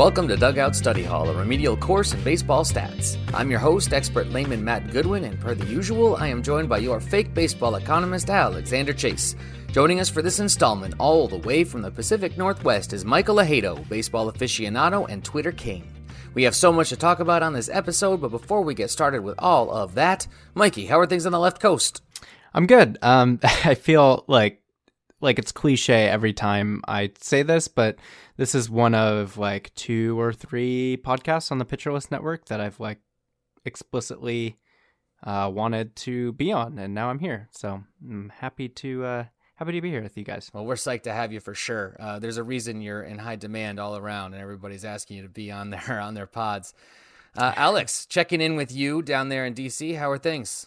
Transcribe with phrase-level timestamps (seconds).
[0.00, 3.18] Welcome to Dugout Study Hall, a remedial course in baseball stats.
[3.34, 6.78] I'm your host, expert layman Matt Goodwin, and per the usual, I am joined by
[6.78, 9.36] your fake baseball economist, Alexander Chase.
[9.72, 13.86] Joining us for this installment, all the way from the Pacific Northwest, is Michael Ajeto,
[13.90, 15.86] baseball aficionado and Twitter king.
[16.32, 19.22] We have so much to talk about on this episode, but before we get started
[19.22, 22.00] with all of that, Mikey, how are things on the left coast?
[22.54, 22.96] I'm good.
[23.02, 24.59] Um, I feel like
[25.20, 27.98] like it's cliche every time I say this, but
[28.36, 32.80] this is one of like two or three podcasts on the List Network that I've
[32.80, 32.98] like
[33.64, 34.58] explicitly
[35.22, 37.48] uh, wanted to be on, and now I'm here.
[37.52, 39.24] So I'm happy to uh,
[39.56, 40.50] happy to be here with you guys.
[40.52, 41.96] Well, we're psyched to have you for sure.
[42.00, 45.28] Uh, there's a reason you're in high demand all around, and everybody's asking you to
[45.28, 46.72] be on there on their pods.
[47.36, 49.96] Uh, Alex, checking in with you down there in DC.
[49.96, 50.66] How are things?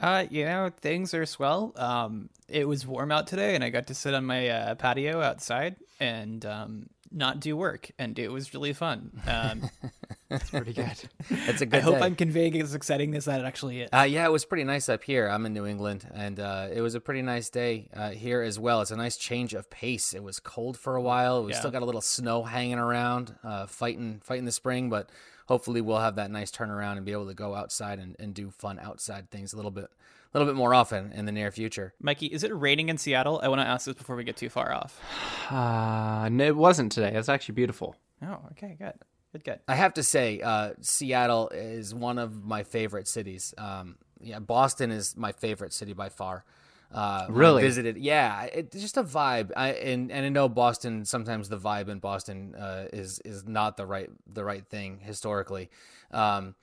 [0.00, 1.72] Uh, you know, things are swell.
[1.76, 5.20] Um, it was warm out today, and I got to sit on my uh, patio
[5.20, 9.12] outside and um, not do work, and it was really fun.
[9.26, 9.70] Um,
[10.28, 10.96] That's pretty good.
[11.30, 12.00] It's a good I hope day.
[12.06, 13.90] I'm conveying as exciting as that actually is.
[13.92, 15.28] Uh, yeah, it was pretty nice up here.
[15.28, 18.58] I'm in New England, and uh, it was a pretty nice day uh, here as
[18.58, 18.80] well.
[18.80, 20.12] It's a nice change of pace.
[20.12, 21.44] It was cold for a while.
[21.44, 21.58] We Yeah.
[21.60, 25.08] still got a little snow hanging around, uh, fighting fighting the spring, but
[25.46, 28.50] hopefully we'll have that nice turnaround and be able to go outside and, and do
[28.50, 29.90] fun outside things a little bit
[30.34, 31.94] a little bit more often in the near future.
[32.00, 33.40] Mikey, is it raining in Seattle?
[33.40, 35.00] I want to ask this before we get too far off.
[35.50, 37.12] Uh, no, it wasn't today.
[37.14, 37.94] It's actually beautiful.
[38.22, 38.94] Oh, okay, good,
[39.32, 39.60] good, good.
[39.68, 43.52] I have to say, uh, Seattle is one of my favorite cities.
[43.58, 46.46] Um, yeah, Boston is my favorite city by far.
[46.92, 47.62] Uh, Really?
[47.62, 47.96] visited?
[47.96, 49.50] Yeah, it's just a vibe.
[49.56, 51.04] I and and I know Boston.
[51.04, 55.70] Sometimes the vibe in Boston uh, is is not the right the right thing historically.
[56.12, 56.54] Um,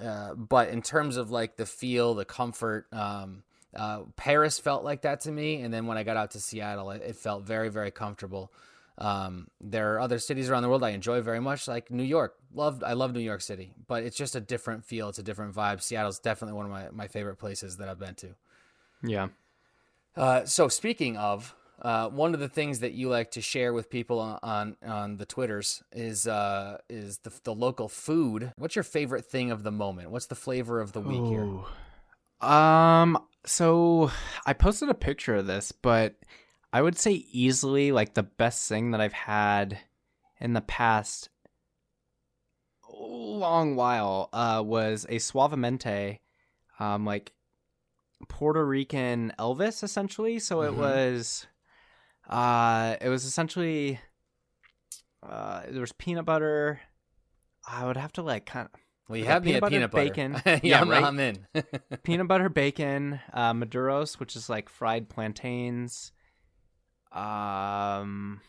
[0.00, 3.42] uh, but in terms of like the feel, the comfort, um,
[3.74, 5.62] uh, Paris felt like that to me.
[5.62, 8.52] And then when I got out to Seattle, it, it felt very very comfortable.
[8.98, 12.34] Um, there are other cities around the world I enjoy very much, like New York.
[12.52, 15.08] Loved, I love New York City, but it's just a different feel.
[15.08, 15.80] It's a different vibe.
[15.80, 18.34] Seattle's definitely one of my, my favorite places that I've been to.
[19.04, 19.28] Yeah.
[20.16, 23.88] Uh, so speaking of, uh, one of the things that you like to share with
[23.88, 28.52] people on on, on the twitters is uh, is the, the local food.
[28.56, 30.10] What's your favorite thing of the moment?
[30.10, 31.48] What's the flavor of the week here?
[32.40, 34.10] Um, so
[34.44, 36.16] I posted a picture of this, but
[36.72, 39.78] I would say easily like the best thing that I've had
[40.40, 41.30] in the past
[42.90, 46.18] long while uh was a suavemente
[46.80, 47.32] um like
[48.28, 50.38] Puerto Rican Elvis essentially.
[50.38, 50.76] So it Mhm.
[50.76, 51.46] was
[52.28, 54.00] uh it was essentially
[55.22, 56.80] uh there was peanut butter
[57.66, 60.04] I would have to like kind of Well, you have me peanut butter, peanut butter.
[60.10, 60.42] bacon.
[60.46, 61.04] yeah, Yeah, I'm, right?
[61.04, 61.46] I'm in.
[62.02, 66.12] peanut butter bacon, uh, maduros, which is like fried plantains.
[67.12, 68.40] Um,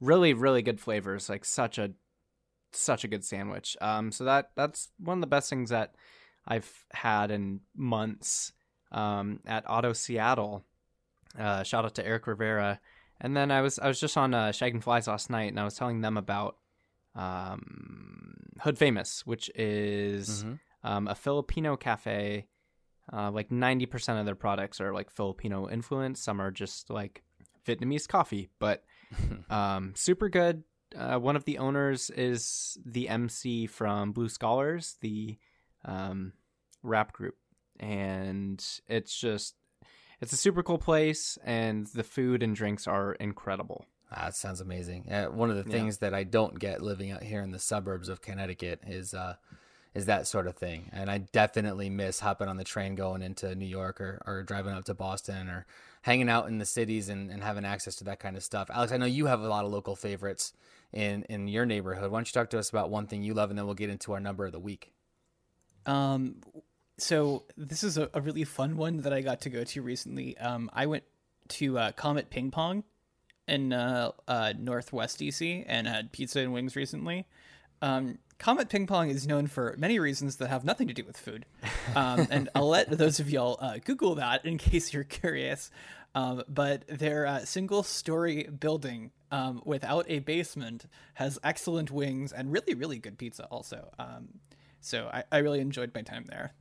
[0.00, 1.28] really, really good flavors.
[1.28, 1.92] Like such a,
[2.72, 3.76] such a good sandwich.
[3.80, 5.94] Um, so that that's one of the best things that
[6.46, 8.52] I've had in months.
[8.94, 10.64] Um, at Addo Seattle.
[11.38, 12.80] Uh, shout out to Eric Rivera.
[13.20, 15.64] And then I was I was just on uh, Shaggin' Flies last night, and I
[15.64, 16.56] was telling them about
[17.14, 20.58] um, Hood Famous, which is Mhm.
[20.82, 22.46] um, a Filipino cafe.
[23.12, 26.20] Uh, like ninety percent of their products are like Filipino influence.
[26.20, 27.22] Some are just like
[27.66, 28.84] Vietnamese coffee, but
[29.50, 30.64] um, super good.
[30.96, 35.36] Uh, one of the owners is the MC from Blue Scholars, the
[35.84, 36.32] um,
[36.82, 37.36] rap group,
[37.80, 39.54] and it's just
[40.20, 43.86] it's a super cool place, and the food and drinks are incredible.
[44.10, 45.10] Ah, that sounds amazing.
[45.10, 48.08] Uh, one of the things that I don't get living out here in the suburbs
[48.08, 49.34] of Connecticut is uh,
[49.94, 53.54] is that sort of thing, and I definitely miss hopping on the train going into
[53.54, 55.66] New York or, or driving up to Boston or
[56.02, 58.70] hanging out in the cities and, and having access to that kind of stuff.
[58.72, 60.52] Alex, I know you have a lot of local favorites
[60.92, 62.10] in in your neighborhood.
[62.10, 63.90] Why don't you talk to us about one thing you love, and then we'll get
[63.90, 64.92] into our number of the week.
[65.86, 66.36] Um,
[66.98, 70.36] so this is a, a really fun one that I got to go to recently.
[70.38, 71.04] Um, I went
[71.48, 72.84] to uh, Comet Ping Pong
[73.46, 77.26] in uh, uh, Northwest DC and had pizza and wings recently.
[77.82, 81.16] Um, Comet Ping Pong is known for many reasons that have nothing to do with
[81.16, 81.44] food.
[81.94, 85.70] Um, and I'll let those of y'all uh, Google that in case you're curious.
[86.14, 92.52] Um, but their uh, single story building um, without a basement has excellent wings and
[92.52, 93.90] really, really good pizza, also.
[93.98, 94.28] Um,
[94.80, 96.54] so I, I really enjoyed my time there.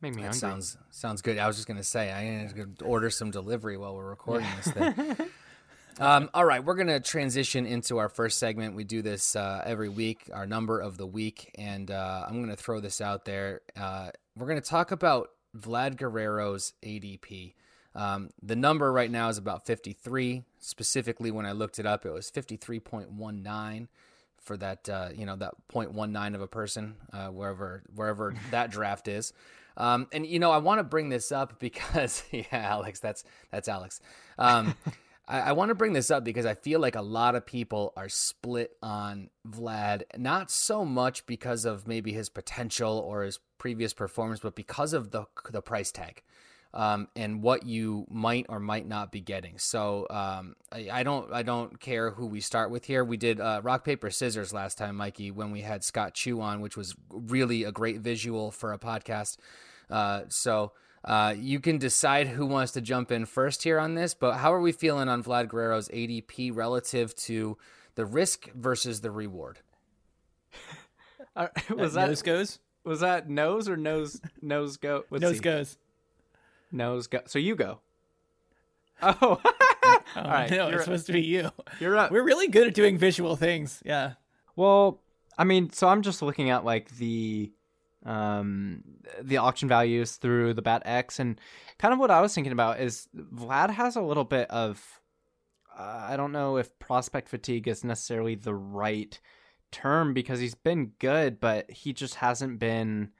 [0.00, 0.38] Make me That hungry.
[0.40, 1.38] sounds sounds good.
[1.38, 4.72] I was just gonna say I need to order some delivery while we're recording this
[4.74, 5.16] thing.
[6.00, 8.74] um, all right, we're gonna transition into our first segment.
[8.74, 12.56] We do this uh, every week, our number of the week, and uh, I'm gonna
[12.56, 13.62] throw this out there.
[13.76, 17.54] Uh, we're gonna talk about Vlad Guerrero's ADP.
[17.94, 20.42] Um, the number right now is about 53.
[20.58, 23.86] Specifically, when I looked it up, it was 53.19
[24.42, 29.08] for that uh, you know that 0.19 of a person uh, wherever wherever that draft
[29.08, 29.32] is.
[29.76, 33.68] Um, and you know I want to bring this up because yeah, Alex, that's that's
[33.68, 34.00] Alex.
[34.38, 34.74] Um,
[35.26, 37.92] I, I want to bring this up because I feel like a lot of people
[37.96, 43.94] are split on Vlad, not so much because of maybe his potential or his previous
[43.94, 46.22] performance, but because of the the price tag
[46.74, 49.56] um, and what you might or might not be getting.
[49.58, 53.04] So um, I, I don't I don't care who we start with here.
[53.04, 56.60] We did uh, rock paper scissors last time, Mikey, when we had Scott Chu on,
[56.60, 59.38] which was really a great visual for a podcast.
[59.88, 60.72] Uh, so.
[61.06, 64.50] Uh, you can decide who wants to jump in first here on this, but how
[64.54, 67.58] are we feeling on Vlad Guerrero's ADP relative to
[67.94, 69.58] the risk versus the reward?
[71.36, 72.58] Uh, was Uh, that nose goes?
[72.84, 75.04] was that nose or nose nose go?
[75.10, 75.40] Let's Nose see.
[75.42, 75.76] goes.
[76.74, 77.20] Nose go.
[77.26, 77.80] So you go.
[79.02, 79.40] Oh,
[79.84, 80.50] Oh, all right.
[80.50, 81.50] no, it's supposed to be you.
[81.80, 82.10] you're up.
[82.10, 83.82] We're really good at doing visual things.
[83.84, 84.12] Yeah.
[84.56, 85.02] Well,
[85.36, 87.52] I mean, so I'm just looking at like the
[88.06, 88.82] um
[89.20, 91.40] the auction values through the bat X and
[91.78, 95.00] kind of what I was thinking about is Vlad has a little bit of
[95.76, 99.18] uh, I don't know if prospect fatigue is necessarily the right
[99.72, 103.10] term because he's been good but he just hasn't been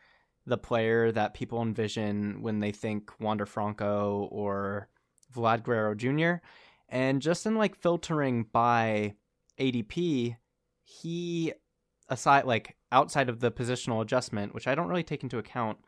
[0.46, 4.88] the player that people envision when they think Wander Franco or
[5.34, 6.44] Vlad Guerrero Jr.
[6.88, 9.14] And just in like filtering by
[9.58, 10.36] ADP,
[10.82, 11.52] he
[12.08, 15.78] aside like outside of the positional adjustment, which I don't really take into account,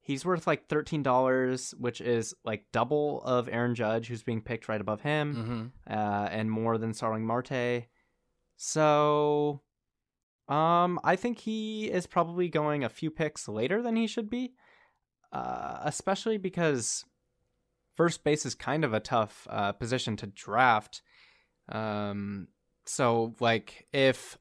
[0.00, 4.68] he's worth like thirteen dollars, which is like double of Aaron Judge, who's being picked
[4.68, 5.92] right above him, Mm-hmm.
[5.96, 7.84] uh, and more than Starling Marte.
[8.56, 9.62] So,
[10.50, 14.54] um, I think he is probably going a few picks later than he should be,
[15.32, 17.04] uh, especially because
[17.94, 21.02] first base is kind of a tough uh, position to draft.
[21.68, 22.48] Um,
[22.84, 24.36] so like if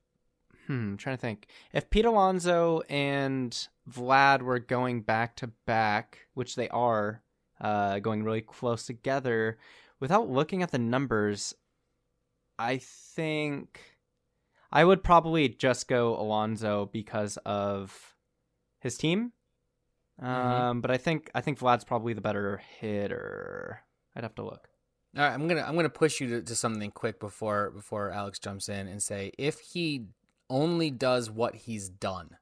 [0.65, 6.27] hmm, I'm trying to think if Pete Alonso and Vlad were going back to back,
[6.33, 7.21] which they are,
[7.61, 9.59] uh, going really close together,
[9.99, 11.53] without looking at the numbers,
[12.57, 13.98] I think
[14.71, 18.15] I would probably just go Alonso because of
[18.79, 19.33] his team.
[20.21, 23.81] Um, but I think I think Vlad's probably the better hitter.
[24.15, 24.67] I'd have to look.
[25.17, 28.37] All right, I'm gonna I'm gonna push you to, to something quick before before Alex
[28.37, 30.07] jumps in and say if he
[30.49, 32.37] only does what he's done,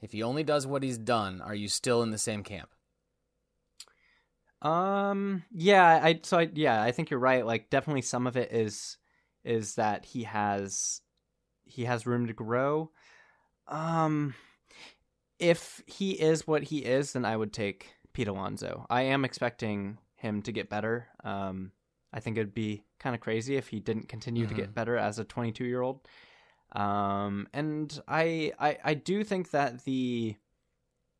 [0.00, 2.70] if he only does what he's done, are you still in the same camp?
[4.60, 7.46] Um, yeah, I so I yeah, I think you're right.
[7.46, 8.98] Like definitely some of it is
[9.44, 11.00] is that he has
[11.68, 12.90] he has room to grow.
[13.66, 14.34] Um
[15.38, 18.86] if he is what he is, then I would take Pete Alonso.
[18.90, 21.08] I am expecting him to get better.
[21.22, 21.72] Um
[22.12, 25.18] I think it'd be kind of crazy if he didn't continue to get better as
[25.18, 26.00] a 22 year old.
[26.72, 30.36] Um, and I, I, I do think that the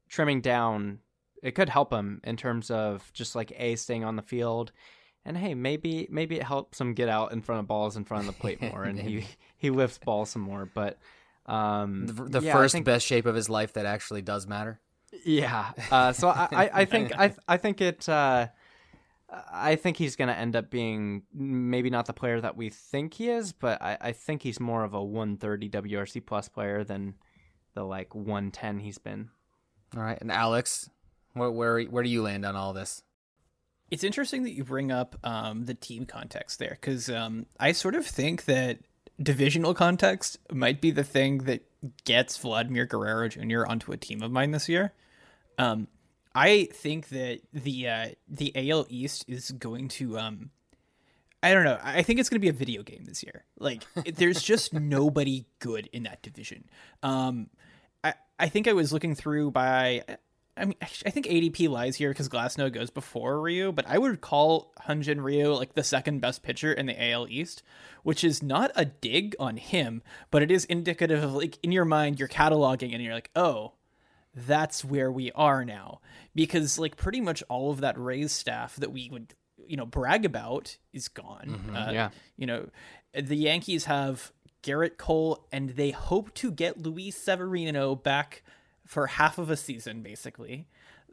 [0.09, 1.01] trimming down
[1.43, 4.73] it could help him in terms of just like a staying on the field,
[5.29, 8.27] and hey, maybe maybe it helps him get out in front of balls in front
[8.29, 9.25] of the plate more, and he
[9.57, 10.67] he lifts balls some more.
[10.73, 10.99] But
[11.47, 14.81] um, The, the yeah, first think- best shape of his life that actually does matter.
[15.25, 15.73] yeah.
[15.91, 18.49] Uh, so I, I, I think I I think it uh,
[19.53, 23.29] I think he's gonna end up being maybe not the player that we think he
[23.31, 27.15] is, but I, I think he's more of a 130 WRC plus player than
[27.75, 29.29] the like 110 he's been.
[29.97, 30.89] All right, and Alex,
[31.35, 33.03] where where where do you land on all this?
[33.91, 37.95] It's interesting that you bring up um, the team context there because um, I sort
[37.95, 38.79] of think that
[39.21, 41.63] divisional context might be the thing that
[42.05, 43.67] gets Vladimir Guerrero Jr.
[43.67, 44.93] onto a team of mine this year.
[45.59, 45.89] Um,
[46.35, 50.51] I think that the uh, the AL East is going to um,
[51.43, 51.79] I don't know.
[51.83, 53.45] I think it's going to be a video game this year.
[53.59, 56.69] Like, there's just nobody good in that division.
[57.03, 57.49] Um,
[58.03, 60.05] I I think I was looking through by.
[60.59, 64.21] I mean, I think ADP lies here because Glasnow goes before Ryu, but I would
[64.21, 67.63] call Hyun-Jin Ryu like the second best pitcher in the AL East,
[68.03, 71.85] which is not a dig on him, but it is indicative of like in your
[71.85, 73.73] mind you're cataloging and you're like, oh,
[74.35, 76.01] that's where we are now
[76.35, 79.35] because like pretty much all of that Rays staff that we would
[79.67, 81.47] you know brag about is gone.
[81.47, 81.77] Mm-hmm.
[81.77, 82.11] Uh, yeah.
[82.37, 82.69] you know,
[83.15, 88.43] the Yankees have Gerrit Cole, and they hope to get Luis Severino back
[88.89, 90.67] for half of a season, basically.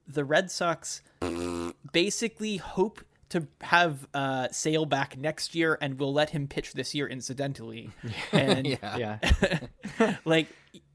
[0.08, 1.02] The Red Sox
[1.92, 6.96] basically hope to have uh, Sale back next year, and we'll let him pitch this
[6.96, 7.92] year incidentally.
[8.32, 9.20] And yeah.
[10.00, 10.16] Yeah.
[10.26, 10.48] like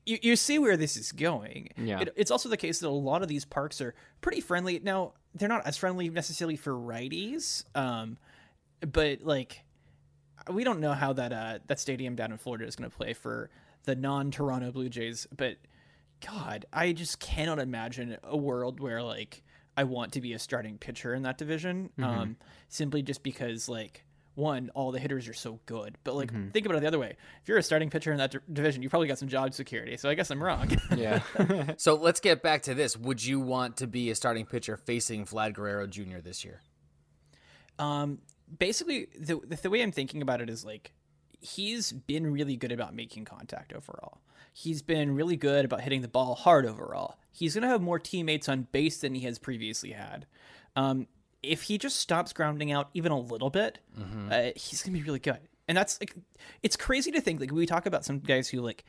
[0.06, 1.68] you, you see where this is going.
[1.76, 2.00] Yeah.
[2.00, 4.80] It, it's also the case that a lot of these parks are pretty friendly.
[4.82, 8.16] Now, they're not as friendly necessarily for righties, um,
[8.80, 9.60] but like
[10.50, 13.12] we don't know how that uh, that stadium down in Florida is going to play
[13.12, 13.50] for
[13.84, 15.26] the non-Toronto Blue Jays.
[15.36, 15.56] But
[16.26, 19.42] God, I just cannot imagine a world where like
[19.76, 22.36] I want to be a starting pitcher in that division, um,
[22.68, 25.96] simply just because like one, all the hitters are so good.
[26.04, 27.16] But like, think about it the other way.
[27.42, 29.96] If you're a starting pitcher in that d- division, you probably got some job security.
[29.96, 30.70] So I guess I'm wrong.
[30.96, 31.20] Yeah.
[31.78, 32.96] So let's get back to this.
[32.96, 36.18] Would you want to be a starting pitcher facing Vlad Guerrero Jr.
[36.22, 36.60] this year?
[37.78, 38.18] Um,
[38.58, 40.92] basically, the the way I'm thinking about it is like
[41.40, 44.18] he's been really good about making contact overall.
[44.52, 47.18] He's been really good about hitting the ball hard overall.
[47.32, 50.26] He's gonna have more teammates on base than he has previously had.
[50.76, 51.06] Um,
[51.42, 53.78] if he just stops grounding out even a little bit,
[54.30, 55.38] uh, he's gonna be really good.
[55.68, 56.14] And that's like,
[56.62, 58.84] it's crazy to think like we talk about some guys who like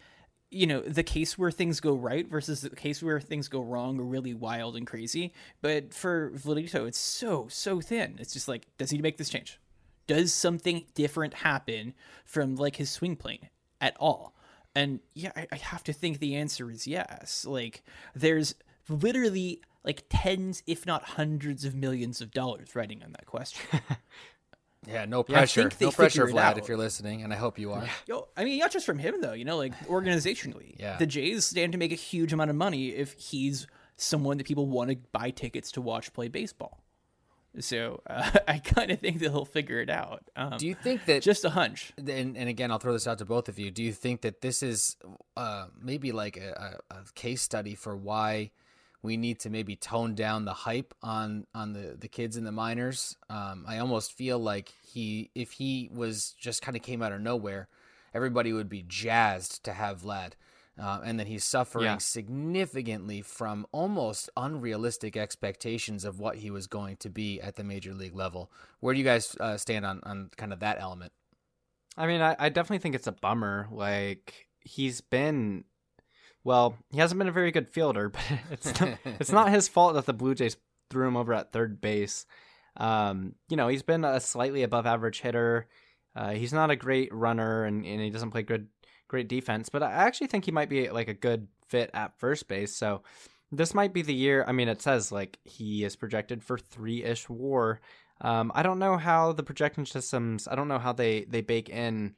[0.49, 3.97] you know the case where things go right versus the case where things go wrong
[3.99, 5.31] are really wild and crazy
[5.61, 9.59] but for Vladito it's so so thin it's just like does he make this change
[10.07, 11.93] does something different happen
[12.25, 14.33] from like his swing plane at all
[14.75, 17.83] and yeah I, I have to think the answer is yes like
[18.15, 18.55] there's
[18.89, 23.65] literally like tens if not hundreds of millions of dollars riding on that question
[24.87, 25.69] Yeah, no pressure.
[25.77, 27.85] they no pressure, Vlad, if you're listening, and I hope you are.
[28.07, 29.33] Yo, I mean, not just from him though.
[29.33, 30.97] You know, like organizationally, Yeah.
[30.97, 33.67] the Jays stand to make a huge amount of money if he's
[33.97, 36.81] someone that people want to buy tickets to watch play baseball.
[37.59, 40.23] So uh, I kind of think that he'll figure it out.
[40.35, 41.93] Um, Do you think that just a hunch?
[41.97, 43.71] and, and again, I'll throw this out to both of you.
[43.71, 44.95] Do you think that this is
[45.35, 48.51] uh, maybe like a, a, case study for why
[49.03, 52.51] we need to maybe tone down the hype on on the the kids in the
[52.51, 53.17] minors?
[53.29, 57.21] Um, I almost feel like he, if he was just kind of came out of
[57.21, 57.67] nowhere,
[58.13, 60.33] everybody would be jazzed to have Vlad.
[60.81, 61.97] Uh, and that he's suffering Yeah.
[61.99, 67.93] significantly from almost unrealistic expectations of what he was going to be at the major
[67.93, 68.51] league level.
[68.79, 71.11] Where do you guys uh, stand on, on kind of that element?
[71.97, 73.67] I mean, I, I definitely think it's a bummer.
[73.71, 75.65] Like he's been,
[76.43, 79.93] well, he hasn't been a very good fielder, but it's not, it's not his fault
[79.93, 80.57] that the Blue Jays
[80.89, 82.25] threw him over at third base.
[82.77, 85.67] Um, you know, he's been a slightly above average hitter.
[86.15, 88.67] Uh, he's not a great runner, and, and he doesn't play good
[89.11, 89.69] great defense.
[89.69, 92.73] But I actually think he might be like a good fit at first base.
[92.73, 93.03] So
[93.51, 94.45] this might be the year.
[94.47, 97.81] I mean, it says like he is projected for three ish WAR.
[98.21, 100.47] Um, I don't know how the projection systems.
[100.47, 102.15] I don't know how they they bake in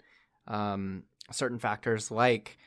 [0.47, 2.57] um, certain factors like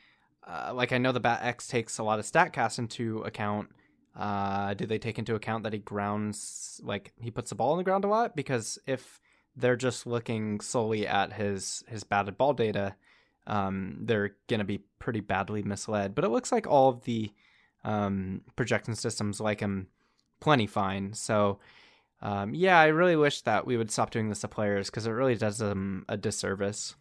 [0.45, 3.69] uh, like I know the Bat X takes a lot of Statcast into account.
[4.15, 7.77] Uh, do they take into account that he grounds like he puts the ball on
[7.77, 8.35] the ground a lot?
[8.35, 9.21] Because if
[9.55, 12.95] they're just looking solely at his his batted ball data,
[13.47, 16.13] um, they're gonna be pretty badly misled.
[16.13, 17.31] But it looks like all of the
[17.83, 19.87] um, projection systems like them
[20.39, 21.13] plenty fine.
[21.13, 21.59] So
[22.21, 25.11] um, yeah, I really wish that we would stop doing this to players because it
[25.11, 26.95] really does them a disservice.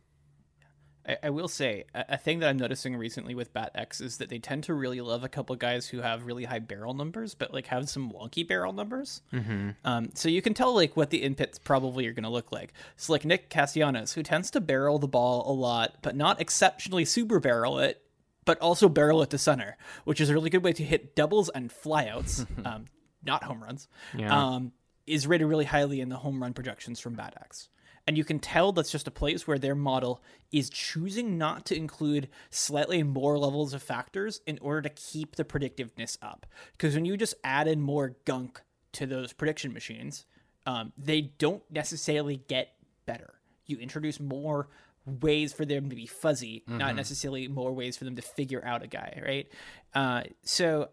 [1.07, 4.19] I, I will say a, a thing that I'm noticing recently with Bat X is
[4.19, 7.35] that they tend to really love a couple guys who have really high barrel numbers,
[7.35, 9.23] but like have some wonky barrel numbers.
[9.33, 9.71] Mm-hmm.
[9.85, 12.73] Um, so you can tell like what the inputs probably are going to look like.
[12.97, 17.05] So like Nick Castellanos, who tends to barrel the ball a lot, but not exceptionally
[17.05, 18.03] super barrel it,
[18.45, 21.49] but also barrel it to center, which is a really good way to hit doubles
[21.51, 22.87] and flyouts, um,
[23.25, 23.89] not home runs.
[24.17, 24.35] Yeah.
[24.35, 24.73] Um,
[25.07, 27.69] is rated really highly in the home run projections from Bat X.
[28.07, 30.23] And you can tell that's just a place where their model
[30.53, 35.45] is choosing not to include slightly more levels of factors in order to keep the
[35.45, 36.47] predictiveness up.
[36.73, 38.61] Because when you just add in more gunk
[38.93, 40.25] to those prediction machines,
[40.67, 42.75] um, they don't necessarily get
[43.07, 43.35] better.
[43.67, 44.69] You introduce more
[45.05, 46.79] ways for them to be fuzzy, mm-hmm.
[46.79, 49.49] not necessarily more ways for them to figure out a guy, right?
[49.95, 50.91] Uh, so,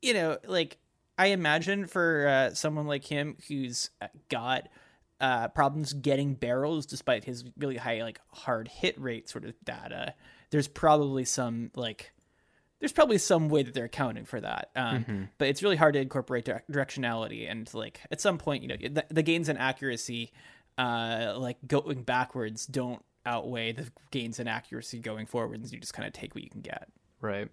[0.00, 0.78] you know, like
[1.18, 3.90] I imagine for uh, someone like him who's
[4.28, 4.68] got
[5.20, 10.14] uh, problems getting barrels despite his really high like hard hit rate sort of data,
[10.50, 12.12] there's probably some like
[12.80, 14.70] there's probably some way that they're accounting for that.
[14.76, 15.24] Um, mm-hmm.
[15.38, 18.76] But it's really hard to incorporate di- directionality and like at some point, you know,
[18.76, 20.32] the, the gains in accuracy,
[20.76, 25.72] uh, like going backwards, don't outweigh the gains in accuracy going forwards.
[25.72, 26.88] You just kind of take what you can get.
[27.20, 27.48] Right.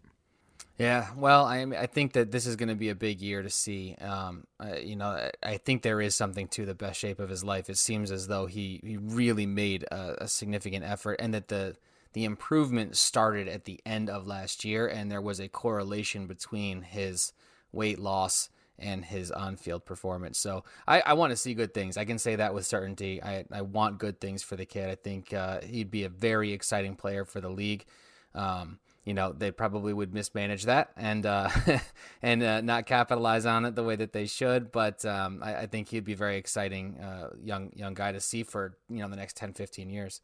[0.78, 3.50] Yeah, well, I I think that this is going to be a big year to
[3.50, 3.96] see.
[4.02, 7.44] Um, uh, you know, I think there is something to the best shape of his
[7.44, 7.70] life.
[7.70, 11.76] It seems as though he, he really made a, a significant effort, and that the
[12.14, 16.82] the improvement started at the end of last year, and there was a correlation between
[16.82, 17.34] his
[17.72, 20.40] weight loss and his on-field performance.
[20.40, 21.98] So I, I want to see good things.
[21.98, 23.22] I can say that with certainty.
[23.22, 24.90] I, I want good things for the kid.
[24.90, 27.86] I think uh, he'd be a very exciting player for the league.
[28.34, 31.50] Um, you know they probably would mismanage that and uh,
[32.22, 34.72] and uh, not capitalize on it the way that they should.
[34.72, 38.44] But um, I, I, think he'd be very exciting uh, young young guy to see
[38.44, 40.22] for you know the next 10, 15 years.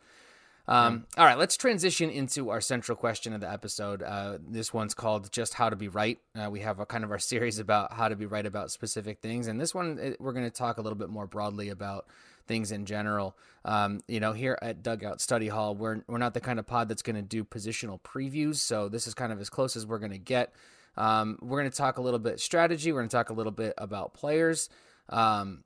[0.67, 4.03] Um, all right, let's transition into our central question of the episode.
[4.03, 7.09] Uh, this one's called "Just How to Be Right." Uh, we have a kind of
[7.09, 10.31] our series about how to be right about specific things, and this one it, we're
[10.33, 12.05] going to talk a little bit more broadly about
[12.49, 13.37] things in general.
[13.63, 16.89] Um, you know, here at Dugout Study Hall, we're we're not the kind of pod
[16.89, 19.99] that's going to do positional previews, so this is kind of as close as we're
[19.99, 20.53] going to get.
[20.97, 22.91] Um, we're going to talk a little bit strategy.
[22.91, 24.67] We're going to talk a little bit about players.
[25.07, 25.63] Um,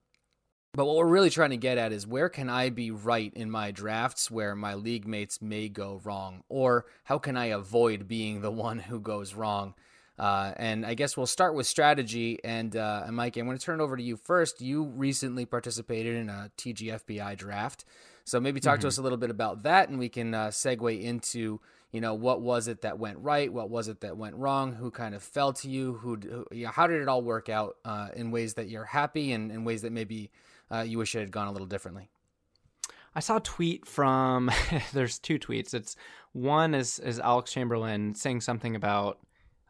[0.73, 3.49] but what we're really trying to get at is where can I be right in
[3.49, 6.43] my drafts where my league mates may go wrong?
[6.49, 9.75] Or how can I avoid being the one who goes wrong?
[10.17, 12.39] Uh, and I guess we'll start with strategy.
[12.43, 14.61] And, uh, and Mike, I'm going to turn it over to you first.
[14.61, 17.85] You recently participated in a TGFBI draft,
[18.25, 18.81] so maybe talk mm-hmm.
[18.81, 21.59] to us a little bit about that, and we can uh, segue into
[21.91, 24.91] you know what was it that went right, what was it that went wrong, who
[24.91, 27.77] kind of fell to you, who, who you know, how did it all work out
[27.85, 30.31] uh, in ways that you're happy and in ways that maybe
[30.71, 32.09] uh, you wish it had gone a little differently.
[33.15, 34.49] I saw a tweet from
[34.93, 35.73] there's two tweets.
[35.73, 35.95] It's
[36.31, 39.19] one is is Alex Chamberlain saying something about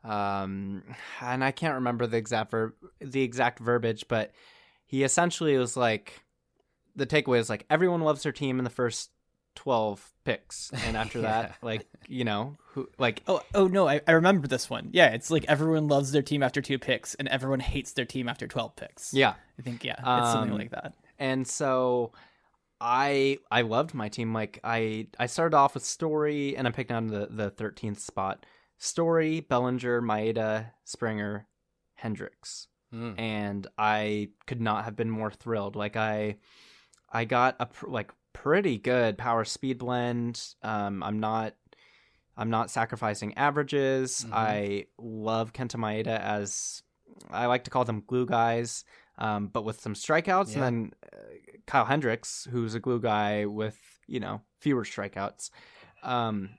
[0.03, 0.83] um,
[1.21, 4.31] and I can't remember the exact ver- the exact verbiage, but
[4.85, 6.21] he essentially was like,
[6.95, 9.11] the takeaway is like everyone loves their team in the first
[9.55, 11.41] twelve picks, and after yeah.
[11.41, 14.89] that, like you know, who like oh oh no, I, I remember this one.
[14.91, 18.27] Yeah, it's like everyone loves their team after two picks, and everyone hates their team
[18.27, 19.13] after twelve picks.
[19.13, 20.93] Yeah, I think yeah, it's um, something like that.
[21.17, 22.11] And so.
[22.85, 24.33] I I loved my team.
[24.33, 28.45] Like I I started off with Story and I picked down the the thirteenth spot.
[28.77, 31.47] Story, Bellinger, Maeda, Springer,
[31.95, 32.67] Hendricks.
[32.93, 33.19] Mm.
[33.19, 35.75] And I could not have been more thrilled.
[35.75, 36.37] Like I
[37.11, 40.41] I got a pr- like pretty good power speed blend.
[40.61, 41.55] Um I'm not
[42.35, 44.23] I'm not sacrificing averages.
[44.23, 44.33] Mm-hmm.
[44.33, 46.81] I love Kenta Maeda as
[47.29, 48.85] I like to call them glue guys,
[49.17, 50.63] um, but with some strikeouts, yeah.
[50.63, 51.17] and then uh,
[51.67, 55.49] Kyle Hendricks, who's a glue guy with you know fewer strikeouts.
[56.01, 56.49] Um,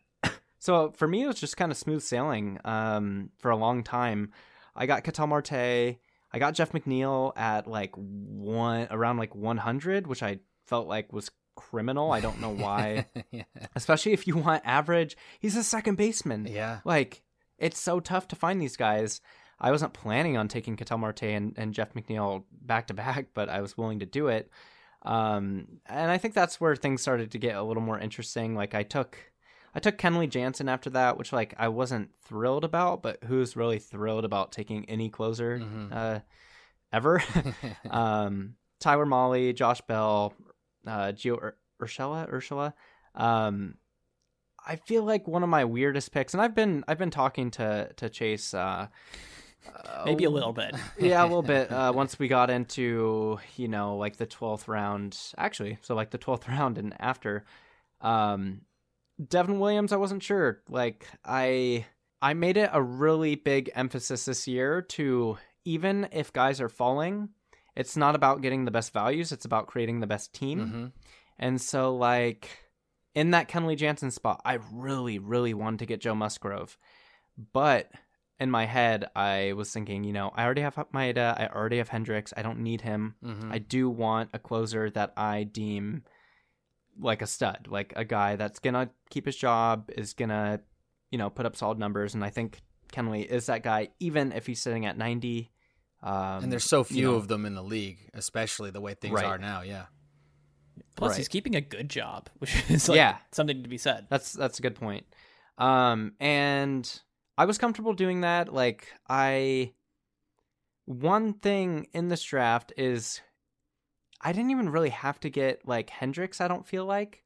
[0.64, 4.32] so for me, it was just kind of smooth sailing um, for a long time.
[4.74, 5.52] I got Ketel Marte.
[5.52, 11.30] I got Jeff McNeil at like one around like 100, which I felt like was
[11.54, 12.12] criminal.
[12.12, 13.04] I don't know why.
[13.30, 13.42] yeah.
[13.76, 15.18] Especially if you want average.
[15.38, 16.46] He's a second baseman.
[16.46, 16.78] Yeah.
[16.82, 17.24] Like
[17.58, 19.20] it's so tough to find these guys.
[19.60, 23.50] I wasn't planning on taking Ketel Marte and, and Jeff McNeil back to back, but
[23.50, 24.50] I was willing to do it.
[25.02, 28.54] Um, and I think that's where things started to get a little more interesting.
[28.54, 29.18] Like I took
[29.74, 33.78] I took Kenley Jansen after that, which like I wasn't thrilled about, but who's really
[33.78, 35.92] thrilled about taking any closer mm-hmm.
[35.92, 36.20] uh,
[36.92, 37.22] ever?
[37.90, 40.32] um, Tyler Mahle, Josh Bell,
[40.86, 42.72] uh, Gio Ur- Urshela, Urshela.
[43.14, 43.74] Um,
[44.66, 47.90] I feel like one of my weirdest picks, and I've been I've been talking to
[47.96, 48.54] to Chase.
[48.54, 48.88] Uh,
[50.04, 50.74] Maybe a little bit.
[50.98, 51.70] yeah, a little bit.
[51.74, 56.18] Uh, once we got into, you know, like the 12th round, actually, so like the
[56.18, 57.44] 12th round and after,
[58.00, 58.60] um,
[59.28, 60.62] Devin Williams, I wasn't sure.
[60.68, 61.86] Like I
[62.20, 67.30] I made it a really big emphasis this year to even if guys are falling,
[67.76, 70.60] it's not about getting the best values, it's about creating the best team.
[70.60, 70.86] Mm-hmm.
[71.38, 72.48] And so like
[73.14, 76.76] in that Kenley Jansen spot, I really, really wanted to get Joe Musgrove.
[77.52, 77.90] But
[78.40, 81.88] in my head, I was thinking, you know, I already have Maeda, I already have
[81.88, 83.14] Hendricks, I don't need him.
[83.24, 83.52] Mm-hmm.
[83.52, 86.02] I do want a closer that I deem
[86.98, 90.60] like a stud, like a guy that's gonna keep his job, is gonna,
[91.10, 92.14] you know, put up solid numbers.
[92.14, 92.60] And I think
[92.92, 95.50] Kenley is that guy, even if he's sitting at 90.
[96.02, 98.94] Um, and there's so few you know, of them in the league, especially the way
[98.94, 99.24] things Right.
[99.24, 99.62] are now.
[99.62, 99.86] Yeah.
[100.96, 101.16] Plus, Right.
[101.18, 103.16] he's keeping a good job, which is like Yeah.
[103.32, 104.06] something to be said.
[104.10, 105.06] That's that's a good point.
[105.58, 107.00] Um, and
[107.38, 108.52] I was comfortable doing that.
[108.52, 109.72] Like I,
[110.84, 113.20] one thing in this draft is,
[114.24, 116.40] I didn't even really have to get like Hendricks.
[116.40, 117.22] I don't feel like,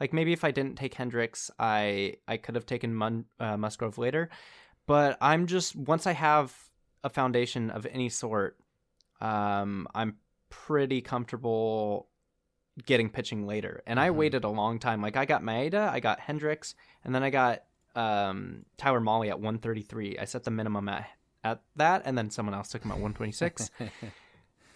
[0.00, 3.98] like maybe if I didn't take Hendricks, I I could have taken Mun, uh, Musgrove
[3.98, 4.28] later.
[4.86, 6.54] But I'm just once I have
[7.02, 8.58] a foundation of any sort,
[9.20, 10.16] um, I'm
[10.50, 12.08] pretty comfortable
[12.84, 13.82] getting pitching later.
[13.86, 14.14] And I Mhm.
[14.16, 15.00] waited a long time.
[15.02, 19.38] Like I got Maeda, I got Hendricks, and then I got um, Tyler Mahle at
[19.38, 20.18] 133.
[20.18, 21.08] I set the minimum at
[21.44, 23.70] at that, and then someone else took him at 126.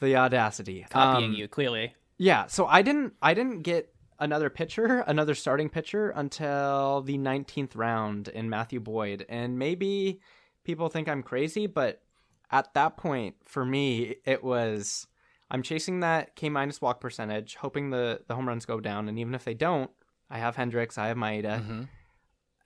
[0.01, 1.95] the audacity, Copying Um, you clearly.
[2.19, 7.77] Yeah, so I didn't I didn't get another pitcher, another starting pitcher until the 19th
[7.77, 9.27] round in Matthew Boyd.
[9.29, 10.21] And maybe
[10.65, 12.03] people think I'm crazy, but
[12.51, 15.07] at that point for me it was
[15.51, 19.19] I'm chasing that K minus walk percentage, hoping the the home runs go down and
[19.19, 19.91] even if they don't,
[20.31, 21.63] I have Hendricks, I have Maeda.
[21.63, 21.83] hmm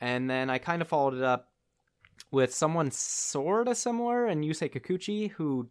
[0.00, 1.48] And then I kind of followed it up
[2.30, 5.68] with someone sort of similar and Yusei Kikuchi, who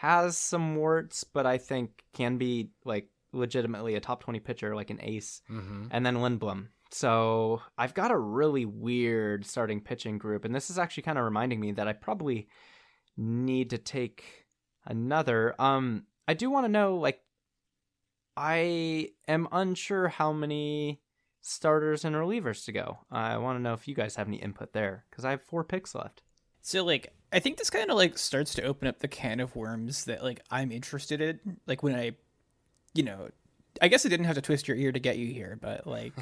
[0.00, 4.90] has some warts, but I think can be like legitimately a top 20 pitcher, like
[4.90, 5.40] an ace.
[5.46, 6.68] hmm And then Lindblom.
[6.90, 10.44] So I've got a really weird starting pitching group.
[10.44, 12.48] And this is actually kind of reminding me that I probably
[13.16, 14.46] need to take
[14.84, 15.54] another.
[15.58, 17.20] Um, I do want to know, like,
[18.36, 21.00] I am unsure how many
[21.40, 22.98] starters and relievers to go.
[23.10, 25.64] I want to know if you guys have any input there because I have four
[25.64, 26.22] picks left.
[26.66, 29.54] So like I think this kind of like starts to open up the can of
[29.54, 31.58] worms that like I'm interested in.
[31.64, 32.16] Like when I
[32.92, 33.28] you know
[33.80, 36.12] I guess I didn't have to twist your ear to get you here, but like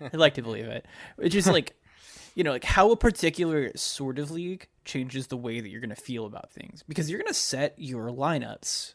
[0.00, 0.86] I'd like to believe it.
[1.16, 1.76] Which is like
[2.34, 5.94] you know, like how a particular sort of league changes the way that you're gonna
[5.94, 6.82] feel about things.
[6.88, 8.94] Because you're gonna set your lineups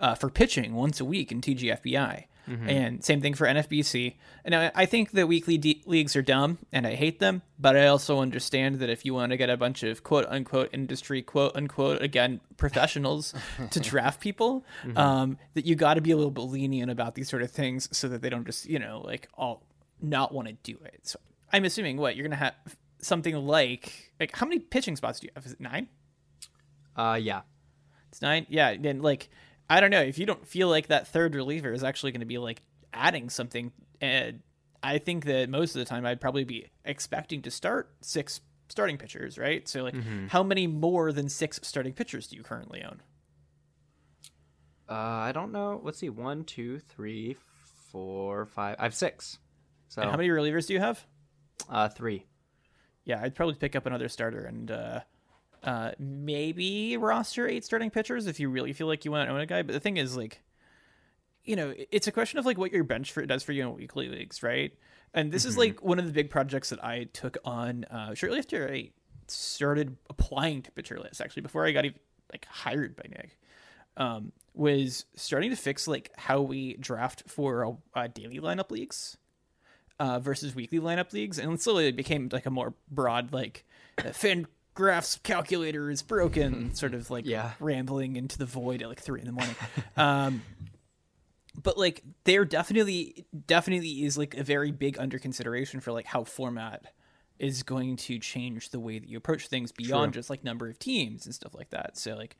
[0.00, 2.24] uh, for pitching once a week in TGFBI.
[2.68, 4.14] And same thing for NFBC.
[4.44, 7.76] And I, I think that weekly de- leagues are dumb and I hate them, but
[7.76, 11.22] I also understand that if you want to get a bunch of quote unquote industry,
[11.22, 13.34] quote unquote, again, professionals
[13.70, 17.28] to draft people, um, that you got to be a little bit lenient about these
[17.28, 19.62] sort of things so that they don't just, you know, like all
[20.00, 21.00] not want to do it.
[21.02, 21.18] So
[21.52, 22.54] I'm assuming what you're going to have
[23.00, 25.46] something like, like how many pitching spots do you have?
[25.46, 25.88] Is it nine?
[26.94, 27.42] Uh, yeah.
[28.10, 28.46] It's nine.
[28.48, 28.76] Yeah.
[28.78, 29.28] Then like,
[29.68, 32.26] I don't know if you don't feel like that third reliever is actually going to
[32.26, 33.72] be like adding something.
[34.00, 34.40] And
[34.82, 38.96] I think that most of the time I'd probably be expecting to start six starting
[38.98, 39.66] pitchers, right?
[39.68, 39.94] So like,
[40.28, 43.00] how many more than six starting pitchers do you currently own?
[44.88, 45.80] Uh, I don't know.
[45.82, 46.08] Let's see.
[46.10, 47.36] One, two, three,
[47.90, 48.76] four, five.
[48.78, 49.38] I have six.
[49.88, 51.04] So And how many relievers do you have?
[51.68, 52.26] Uh, three.
[53.04, 55.00] Yeah, I'd probably pick up another starter and uh,
[55.62, 59.40] uh, maybe roster eight starting pitchers if you really feel like you want to own
[59.40, 59.62] a guy.
[59.62, 60.42] But the thing is, like,
[61.44, 63.74] you know, it's a question of like what your bench for does for you in
[63.74, 64.72] weekly leagues, right?
[65.14, 68.38] And this is like one of the big projects that I took on uh, shortly
[68.38, 68.90] after I
[69.28, 71.20] started applying to pitcher lists.
[71.20, 71.98] Actually, before I got even
[72.32, 73.38] like hired by Nick,
[73.96, 79.16] um, was starting to fix like how we draft for uh, daily lineup leagues
[79.98, 83.64] uh, versus weekly lineup leagues, and slowly it became like a more broad like
[83.98, 87.52] uh, fan graphs calculator is broken, sort of like Yeah.
[87.58, 89.56] rambling into the void at like three in the morning.
[89.96, 90.42] um,
[91.62, 96.22] but like there definitely definitely is like a very big under consideration for like how
[96.22, 96.92] format
[97.38, 100.78] is going to change the way that you approach things beyond just like number of
[100.78, 101.96] teams and stuff like that.
[101.98, 102.36] So like,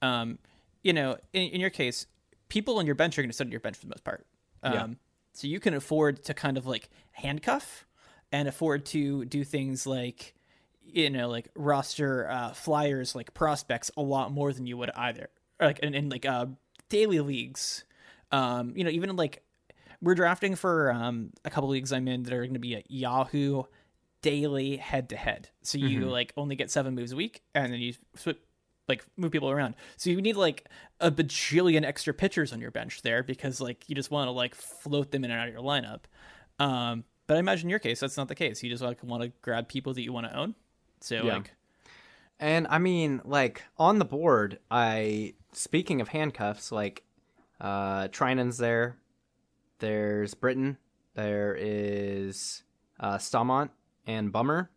[0.00, 0.38] um,
[0.82, 2.06] you know, in, in your case,
[2.48, 4.26] people on your bench are going to sit on your bench for the most part.
[4.62, 4.86] Um, Yeah.
[5.32, 7.86] So you can afford to kind of like handcuff
[8.32, 10.34] and afford to do things like,
[10.94, 15.28] you know, like roster uh, flyers, like prospects a lot more than you would either.
[15.60, 16.46] Or like in, in like uh,
[16.88, 17.84] daily leagues,
[18.32, 19.42] um, you know, even like
[20.00, 22.90] we're drafting for um, a couple leagues I'm in that are going to be at
[22.90, 23.64] Yahoo
[24.22, 25.48] daily head to head.
[25.62, 27.94] So you like only get seven moves a week, and then you
[28.88, 29.76] like move people around.
[29.96, 30.68] So you need like
[31.00, 34.54] a bajillion extra pitchers on your bench there because like you just want to like
[34.54, 36.00] float them in and out of your lineup.
[36.58, 38.62] Um, but I imagine in your case that's not the case.
[38.62, 40.54] You just like want to grab people that you want to own.
[41.00, 41.34] So Yeah.
[41.34, 41.52] like
[42.38, 47.04] And I mean, like on the board, I speaking of handcuffs, like
[47.60, 48.96] uh Treinen's there.
[49.78, 50.78] There's Britton.
[51.14, 52.62] There is
[52.98, 53.70] uh Staumont
[54.06, 54.70] and Bummer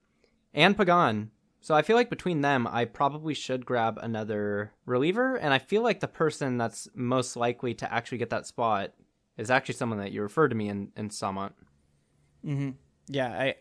[0.53, 1.31] and Pagan.
[1.61, 5.37] So I feel like between them, I probably should grab another reliever.
[5.37, 8.91] And I feel like the person that's most likely to actually get that spot
[9.37, 11.53] is actually someone that you referred to me in, in Staumont.
[13.07, 13.55] Yeah, I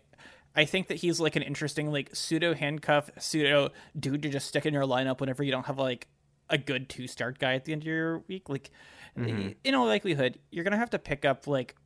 [0.55, 4.67] I think that he's like an interesting like pseudo handcuff, pseudo dude to just stick
[4.67, 6.09] in your lineup whenever you don't have like
[6.51, 8.71] a good two start guy at the end of your week, like
[9.19, 9.51] Mm-hmm.
[9.63, 11.77] in all likelihood, you're gonna have to pick up like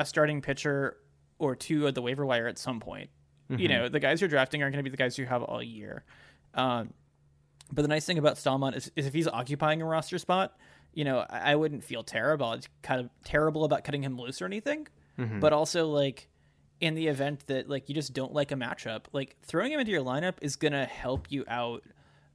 [0.00, 0.96] a starting pitcher
[1.38, 3.10] or two at the waiver wire at some point.
[3.50, 3.60] Mm-hmm.
[3.60, 5.62] You know, the guys you're drafting aren't going to be the guys you have all
[5.62, 6.04] year.
[6.54, 6.92] Um,
[7.72, 10.56] but the nice thing about Staumont is, is if he's occupying a roster spot,
[10.92, 12.52] you know, I, I wouldn't feel terrible.
[12.52, 14.88] It's kind of terrible about cutting him loose or anything.
[15.18, 15.40] Mm-hmm.
[15.40, 16.28] But also, like,
[16.80, 19.92] in the event that like you just don't like a matchup, like throwing him into
[19.92, 21.82] your lineup is gonna help you out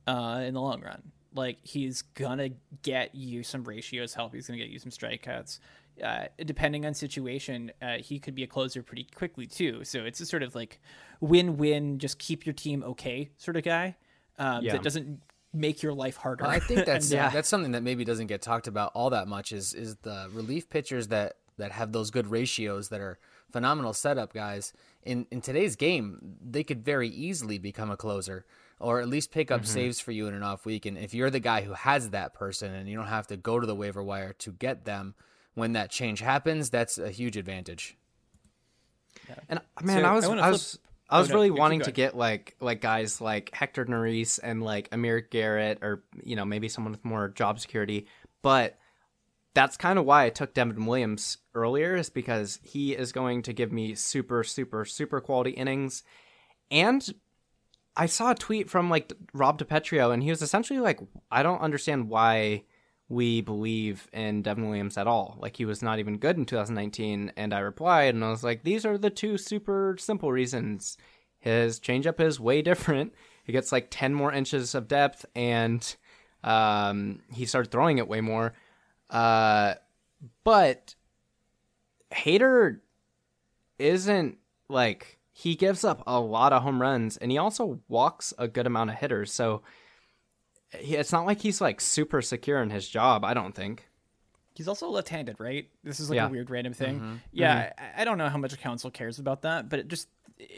[0.08, 1.12] uh, in the long run.
[1.34, 2.50] Like he's gonna
[2.82, 4.34] get you some ratios help.
[4.34, 5.60] He's gonna get you some strikeouts.
[6.04, 9.84] Uh, depending on situation, uh, he could be a closer pretty quickly too.
[9.84, 10.80] So it's a sort of like
[11.20, 12.00] win-win.
[12.00, 13.96] Just keep your team okay sort of guy
[14.40, 14.74] um, Yeah.
[14.74, 15.22] that doesn't
[15.54, 16.46] make your life harder.
[16.48, 17.30] I think that's Yeah.
[17.30, 20.70] that's something that maybe doesn't get talked about all that much is is the relief
[20.70, 23.20] pitchers that that have those good ratios that are
[23.52, 24.74] phenomenal setup guys.
[25.04, 28.46] In in today's game, they could very easily become a closer
[28.80, 29.68] or at least pick up mm-hmm.
[29.68, 30.86] saves for you in an off week.
[30.86, 33.60] And if you're the guy who has that person and you don't have to go
[33.60, 35.14] to the waiver wire to get them
[35.54, 37.96] when that change happens, that's a huge advantage.
[39.48, 41.52] And man, So, I was I wanna I, flip- was I was Oh, no, really
[41.52, 46.36] wanting to get like like guys like Hector Neris and like Amir Garrett or you
[46.36, 48.08] know maybe someone with more job security,
[48.42, 48.78] but
[49.54, 53.54] that's kind of why I took Devin Williams earlier is because he is going to
[53.54, 56.04] give me super super super quality innings,
[56.70, 57.08] and
[57.96, 61.62] I saw a tweet from like Rob DiPetrio and he was essentially like, I don't
[61.62, 62.64] understand why
[63.10, 65.38] we believe in Devin Williams at all.
[65.42, 67.34] Like he was not even good in 2019.
[67.36, 70.98] And I replied and I was like, these are the two super simple reasons.
[71.40, 73.14] His changeup is way different.
[73.44, 75.96] He gets like 10 more inches of depth and
[76.44, 78.54] um, he started throwing it way more.
[79.12, 79.74] Uh,
[80.44, 80.96] but
[82.12, 82.80] Hader
[83.78, 84.38] isn't
[84.70, 88.68] like he gives up a lot of home runs and he also walks a good
[88.68, 89.32] amount of hitters.
[89.34, 89.62] So
[90.78, 93.88] he, it's not like he's like super secure in his job, I don't think.
[94.54, 95.70] He's also left-handed, right?
[95.84, 96.28] This is like Yeah.
[96.28, 97.22] a weird random thing.
[97.32, 100.10] Yeah, I, I don't know how much a Counsell cares about that, but it just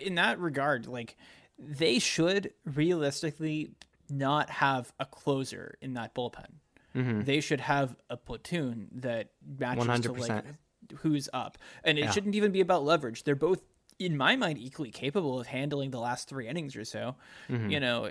[0.03, 1.15] in that regard, like
[1.59, 3.71] they should realistically
[4.09, 6.47] not have a closer in that bullpen.
[6.93, 10.29] They should have a platoon that matches to like
[10.99, 13.23] who's up, and it shouldn't even be about leverage.
[13.23, 13.61] They're both,
[13.99, 17.15] in my mind, equally capable of handling the last three innings or so.
[17.71, 18.09] You know,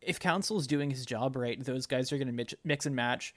[0.00, 3.34] if Counsell's doing his job right, those guys are going to mix, and match.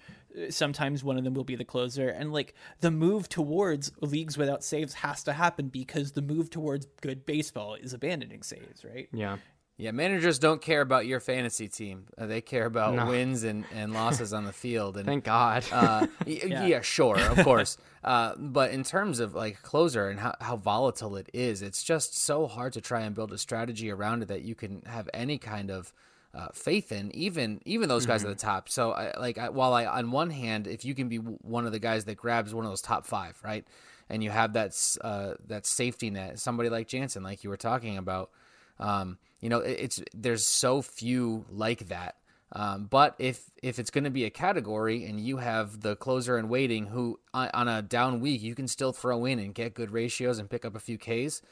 [0.50, 4.64] Sometimes one of them will be the closer, and like the move towards leagues without
[4.64, 9.10] saves has to happen because the move towards good baseball is abandoning saves, right?
[9.12, 9.38] Yeah.
[9.80, 12.08] Yeah, managers don't care about your fantasy team.
[12.18, 14.98] Uh, they care about wins and, and losses on the field.
[14.98, 15.64] And Thank God.
[15.72, 16.82] uh, y- yeah.
[16.82, 17.78] sure, of course.
[18.04, 22.18] Uh, but in terms of like closer and how, how volatile it is, it's just
[22.18, 25.38] so hard to try and build a strategy around it that you can have any
[25.38, 25.94] kind of
[26.34, 28.68] uh, faith in, even even those guys at the top.
[28.68, 31.72] So, I, like, I, while I on one hand, if you can be one of
[31.72, 33.66] the guys that grabs one of those top five, right,
[34.10, 37.98] and you have that uh, that safety net, somebody like Jansen, like you were talking
[37.98, 38.30] about.
[38.78, 42.16] Um, you know, it's there's so few like that.
[42.52, 46.38] Um, but if if it's going to be a category and you have the closer
[46.38, 49.76] and waiting who on, on a down week you can still throw in and get
[49.76, 51.44] good ratios and pick up a few Ks,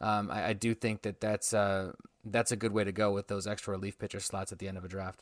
[0.00, 1.92] um, I, I do think that that's uh,
[2.24, 4.78] that's a good way to go with those extra relief pitcher slots at the end
[4.78, 5.20] of a draft.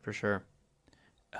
[0.00, 0.42] For sure.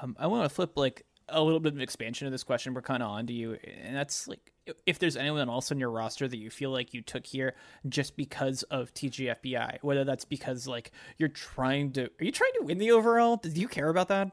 [0.00, 2.74] Um, I want to flip like a little bit of expansion of this question.
[2.74, 4.52] We're kind of on to you, and that's like
[4.86, 7.54] if there's anyone else on your roster that you feel like you took here
[7.88, 12.64] just because of TGFBI, whether that's because like you're trying to, are you trying to
[12.64, 13.36] win the overall?
[13.36, 14.30] Do you care about that?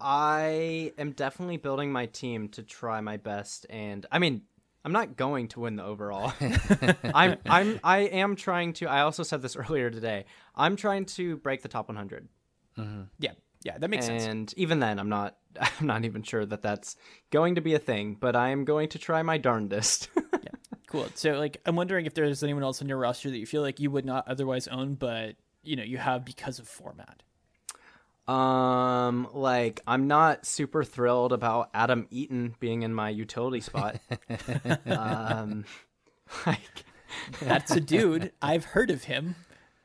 [0.00, 4.42] I am definitely building my team to try my best and I mean
[4.82, 6.32] I'm not going to win the overall.
[7.14, 10.24] I'm I'm I am trying to I also said this earlier today.
[10.54, 12.28] I'm trying to break the top 100.
[12.78, 13.02] Mm-hmm.
[13.18, 13.32] Yeah,
[13.62, 14.24] yeah, that makes sense.
[14.24, 16.96] And even then I'm not I'm not even sure that that's
[17.30, 20.08] going to be a thing, but I am going to try my darndest.
[20.90, 21.06] Cool.
[21.14, 23.78] So like, I'm wondering if there's anyone else on your roster that you feel like
[23.78, 27.22] you would not otherwise own, but you know you have because of format.
[28.26, 34.00] Um, like I'm not super thrilled about Adam Eaton being in my utility spot.
[34.86, 35.64] um,
[36.44, 36.84] like,
[37.40, 38.32] That's a dude.
[38.42, 39.36] I've heard of him.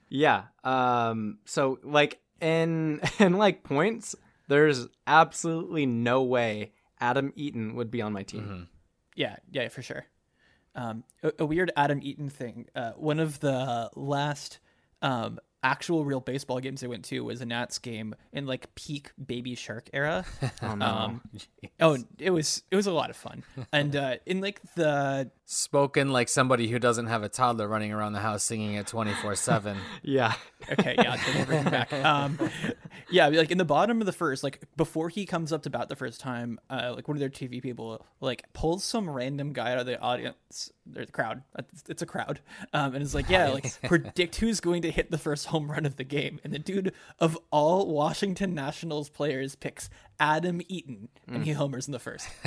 [0.10, 0.46] yeah.
[0.64, 4.16] Um, so like in in like points,
[4.48, 8.68] there's absolutely no way Adam Eaton would be on my team.
[9.16, 10.06] Yeah, yeah, for sure.
[10.76, 12.68] Um, a, a weird Adam Eaton thing.
[12.76, 14.60] Uh, one of the last
[15.02, 19.12] um, actual real baseball games I went to was a Nats game in like peak
[19.24, 20.26] Baby Shark era.
[20.62, 20.86] Oh no.
[20.86, 21.22] Um,
[21.80, 23.44] oh, it was it was a lot of fun.
[23.72, 28.14] And uh, in like the Spoken like somebody who doesn't have a toddler running around
[28.14, 29.78] the house singing it 24 7.
[30.02, 30.34] Yeah.
[30.72, 31.94] okay, yeah, bring back.
[31.94, 32.40] Um,
[33.12, 35.88] yeah, like in the bottom of the first, like before he comes up to bat
[35.88, 39.72] the first time, uh, like one of their TV people like pulls some random guy
[39.72, 41.44] out of the audience or the crowd.
[41.60, 42.40] It's, it's a crowd,
[42.74, 45.86] um, and it's like, yeah, like predict who's going to hit the first home run
[45.86, 46.40] of the game.
[46.44, 51.92] And the dude of all Washington Nationals players picks Adam Eaton, and he homers in
[51.92, 52.28] the first.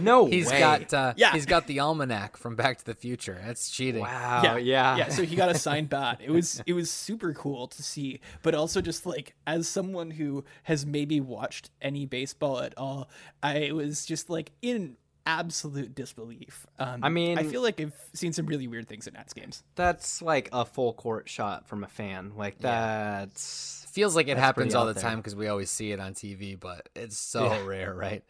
[0.00, 0.58] No He's way.
[0.58, 1.32] got uh, Yeah.
[1.32, 3.40] he's got the almanac from Back to the Future.
[3.44, 4.00] That's cheating.
[4.02, 4.40] Wow.
[4.42, 4.96] yeah, Yeah.
[4.96, 5.08] yeah.
[5.08, 6.20] So he got a signed bat.
[6.24, 10.44] It was it was super cool to see, but also just like as someone who
[10.64, 13.10] has maybe watched any baseball at all,
[13.42, 16.66] I was just like in absolute disbelief.
[16.78, 19.62] Um, I mean- I feel like I've seen some really weird things in Nats games.
[19.74, 22.32] That's like a full court shot from a fan.
[22.36, 25.02] Like that's Feels like it That's happens all the there.
[25.02, 27.64] time because we always see it on TV, but it's so Yeah.
[27.66, 28.24] rare, right?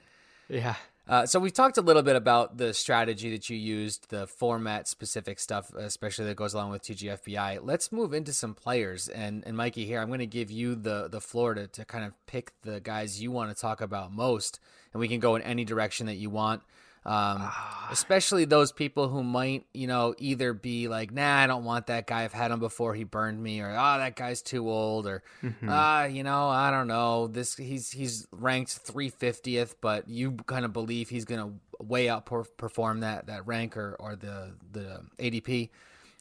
[0.49, 0.75] yeah.
[1.09, 4.87] Uh, so we've talked a little bit about the strategy that you used, the format
[4.87, 7.59] specific stuff, especially that goes along with TGFBI.
[7.63, 9.09] Let's move into some players.
[9.09, 12.05] And and Mikey, here I'm going to give you the the floor to to kind
[12.05, 14.61] of pick the guys you want to talk about most,
[14.93, 16.63] and we can go in any direction that you want.
[17.05, 17.51] Um,
[17.91, 22.07] especially those people who might, you know, either be like, "Nah, I don't want that
[22.07, 22.23] guy.
[22.23, 22.95] I've had him before.
[22.95, 25.23] He burned me," or "Ah, that guy's too old," or
[25.67, 27.27] "Ah, you know, I don't know.
[27.27, 33.27] This he's he's ranked 350th, but you kind of believe he's gonna way outperform that
[33.27, 35.71] that rank or or the the ADP."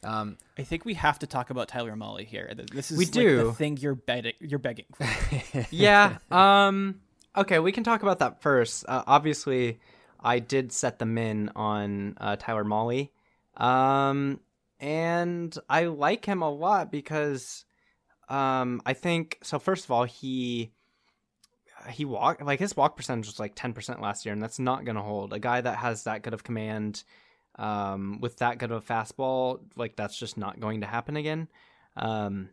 [0.04, 2.52] Um, I think we have to talk about Tyler Mahle here.
[2.72, 3.44] This is We like do.
[3.44, 5.06] the thing you're begging you're begging for.
[5.70, 6.18] yeah.
[6.32, 7.00] Um.
[7.36, 8.84] Okay, we can talk about that first.
[8.88, 9.78] Uh, obviously,
[10.22, 13.10] I did set the min on uh, Tyler Mahle,
[13.56, 14.40] um,
[14.80, 17.64] and I like him a lot because,
[18.28, 19.58] um, I think so.
[19.58, 20.72] First of all, he
[21.90, 24.84] he walk like his walk percentage was like ten percent last year, and that's not
[24.84, 25.32] gonna hold.
[25.32, 27.04] A guy that has that good of command,
[27.56, 31.48] um, with that good of a fastball, like that's just not going to happen again.
[31.96, 32.50] Um,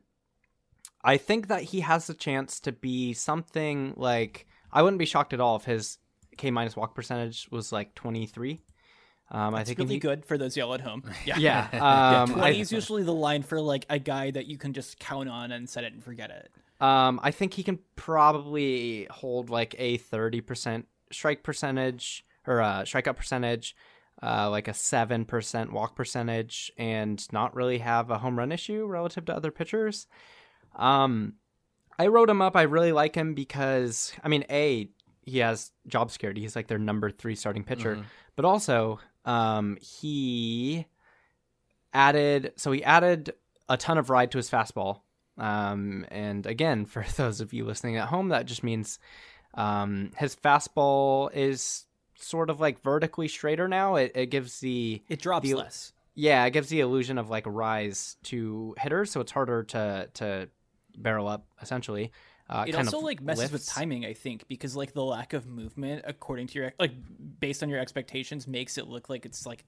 [1.03, 5.34] I think that he has a chance to be something like I wouldn't be shocked
[5.34, 5.97] at all if his
[6.39, 8.62] K minus walk percentage was like twenty three.
[9.32, 11.04] Um, I It's think really he, good for those y'all at home.
[11.25, 11.38] Yeah.
[11.38, 14.58] Yeah, Yeah, um, 20 I, is usually the line for like a guy that you
[14.58, 16.49] can just count on and set it and forget it.
[16.82, 22.82] um, I think he can probably hold like a thirty percent strike percentage or uh,
[22.84, 23.75] strikeout percentage,
[24.23, 28.86] uh, like a seven percent walk percentage, and not really have a home run issue
[28.88, 30.08] relative to other pitchers.
[30.75, 31.36] Um,
[31.99, 32.56] I wrote him up.
[32.56, 34.89] I really like him because I mean, a
[35.29, 36.41] he has job security.
[36.41, 38.03] He's like their number three starting pitcher, Mhm.
[38.35, 40.85] but also um, he
[41.93, 42.53] added.
[42.57, 43.33] So he added
[43.67, 45.01] a ton of ride to his fastball.
[45.37, 48.99] Um, and again, for those of you listening at home, that just means
[49.53, 53.95] um, his fastball is sort of like vertically straighter now.
[53.95, 55.93] It, it gives the It drops The- less.
[56.15, 60.09] yeah, it gives the illusion of like a rise to hitters, so it's harder to
[60.15, 60.49] to
[60.97, 62.11] barrel up essentially.
[62.49, 65.33] Uh, it kind also of like messes with timing i think because like the lack
[65.33, 66.91] of movement according to your like
[67.39, 69.63] based on your expectations makes it look like it's like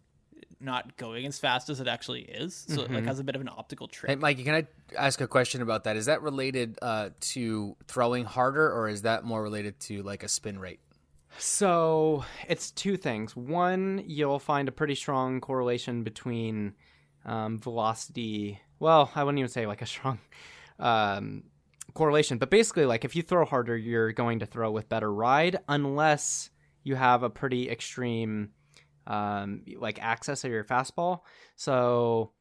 [0.59, 3.07] not going as fast as it actually is so it like Mhm.
[3.07, 4.67] has a bit of an optical trick Hey, Mikey, can I
[4.97, 5.95] ask a question about that?
[5.95, 10.27] Is that related uh, to throwing harder, or is that more related to like a
[10.27, 10.79] spin rate?
[11.37, 13.35] So it's two things.
[13.35, 16.73] One, you'll find a pretty strong correlation between
[17.25, 18.59] um, velocity.
[18.79, 20.19] Well, I wouldn't even say like a strong
[20.79, 21.43] um,
[21.93, 25.57] correlation, but basically, like if you throw harder, you're going to throw with better ride,
[25.67, 26.49] unless
[26.83, 28.49] you have a pretty extreme
[29.07, 31.21] um, like access of your fastball.
[31.55, 32.31] So,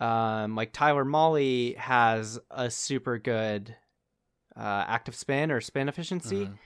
[0.00, 3.74] um, like Tyler Mahle has a super good
[4.56, 6.46] uh, active spin or spin efficiency.
[6.46, 6.58] Mhm.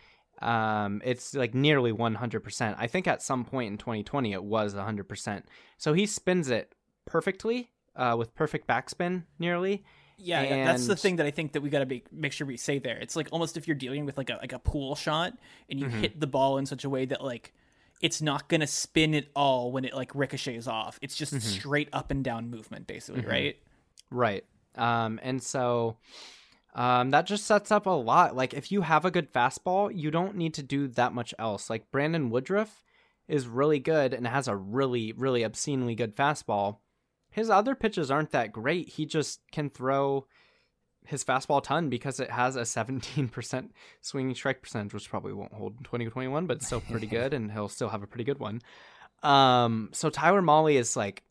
[0.43, 5.43] um it's like nearly 100% i think at some point in 2020 it was 100%
[5.79, 6.75] so he spins it
[7.07, 9.83] perfectly uh with perfect backspin nearly
[10.19, 12.47] yeah, yeah, that's the thing that i think that we got to make, make sure
[12.47, 12.97] we say there.
[12.99, 15.35] It's like almost if you're dealing with like a like a pool shot
[15.71, 16.01] and you Mhm.
[16.01, 17.53] hit the ball in such a way that like
[18.01, 20.99] it's not gonna spin it all when it like ricochets off.
[21.03, 21.41] It's just Mhm.
[21.41, 23.29] straight up and down movement basically Mhm.
[23.31, 23.57] right?
[24.11, 24.45] Right.
[24.75, 25.97] Um and so
[26.75, 28.37] um that just sets up a lot.
[28.37, 31.71] Like if you have a good fastball you don't need to do that much else.
[31.71, 32.85] Like brandon woodruff
[33.29, 36.79] is really good and has a really really obscenely good fastball
[37.37, 40.27] his other pitches aren't that great he just can throw
[41.05, 43.69] his fastball ton because it has a 17%
[44.01, 47.53] swinging strike percentage, which probably won't hold in 2021, but it's still pretty good, and
[47.53, 48.61] he'll still have a pretty good one.
[49.23, 51.23] Um, so Tyler Mahle is like,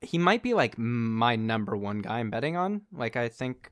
[0.00, 2.82] he might be like my number one guy I'm betting on.
[2.92, 3.70] Like, I think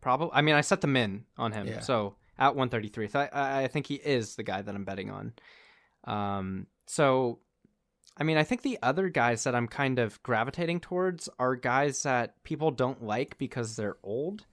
[0.00, 1.80] probably, I mean, I set the min on him, Yeah.
[1.80, 3.08] so at 133.
[3.08, 5.32] So I, I think he is the guy that I'm betting on.
[6.04, 7.40] Um, so
[8.18, 12.02] I mean, I think the other guys that I'm kind of gravitating towards are guys
[12.02, 14.44] that people don't like because they're old.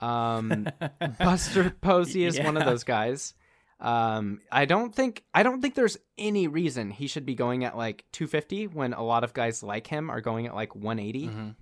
[0.00, 0.68] Um,
[1.18, 3.34] Buster Posey is one of those guys.
[3.80, 7.76] Um, I don't think I don't think there's any reason he should be going at
[7.76, 11.28] like 250 when a lot of guys like him are going at like 180.
[11.28, 11.54] Mhm.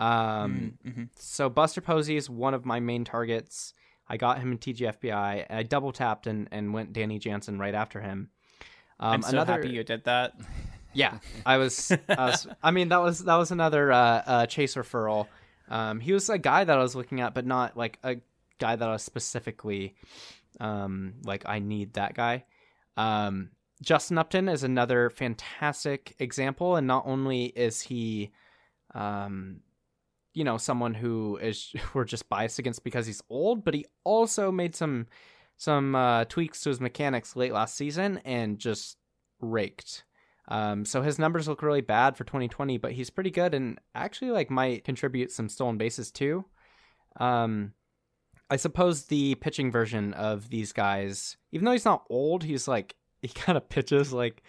[0.00, 1.02] Um, Mm-hmm.
[1.16, 3.74] so Buster Posey is one of my main targets.
[4.08, 5.46] I got him in TGFBI.
[5.50, 8.30] I double tapped and, and went Danny Jansen right after him.
[8.98, 10.34] Um, I'm so another, happy you did that.
[10.92, 12.46] yeah, I was, I was.
[12.62, 15.26] I mean, that was that was another uh, uh, chase referral.
[15.68, 18.16] Um, he was a guy that I was looking at, but not like a
[18.58, 19.94] guy that I was specifically
[20.58, 22.44] um, like I need that guy.
[22.96, 23.50] Um,
[23.82, 28.30] Justin Upton is another fantastic example, and not only is he,
[28.94, 29.60] um,
[30.34, 34.50] you know, someone who is we're just biased against because he's old, but he also
[34.52, 35.06] made some
[35.56, 38.96] some uh, tweaks to his mechanics late last season and just
[39.40, 40.04] raked.
[40.50, 44.32] Um, so his numbers look really bad for 2020, but he's pretty good and actually
[44.32, 46.44] like might contribute some stolen bases too.
[47.18, 47.72] Um,
[48.50, 52.96] I suppose the pitching version of these guys, even though he's not old, he's like
[53.22, 54.42] he kind of pitches like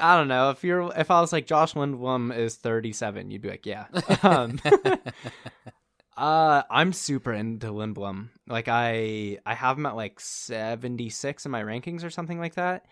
[0.00, 3.50] I don't know if you're if I was like Josh Lindblom is 37, you'd be
[3.50, 3.86] like yeah.
[4.22, 4.60] um,
[6.16, 8.30] uh, I'm super into Lindblom.
[8.48, 12.86] Like I I have him at like 76 in my rankings or something like that.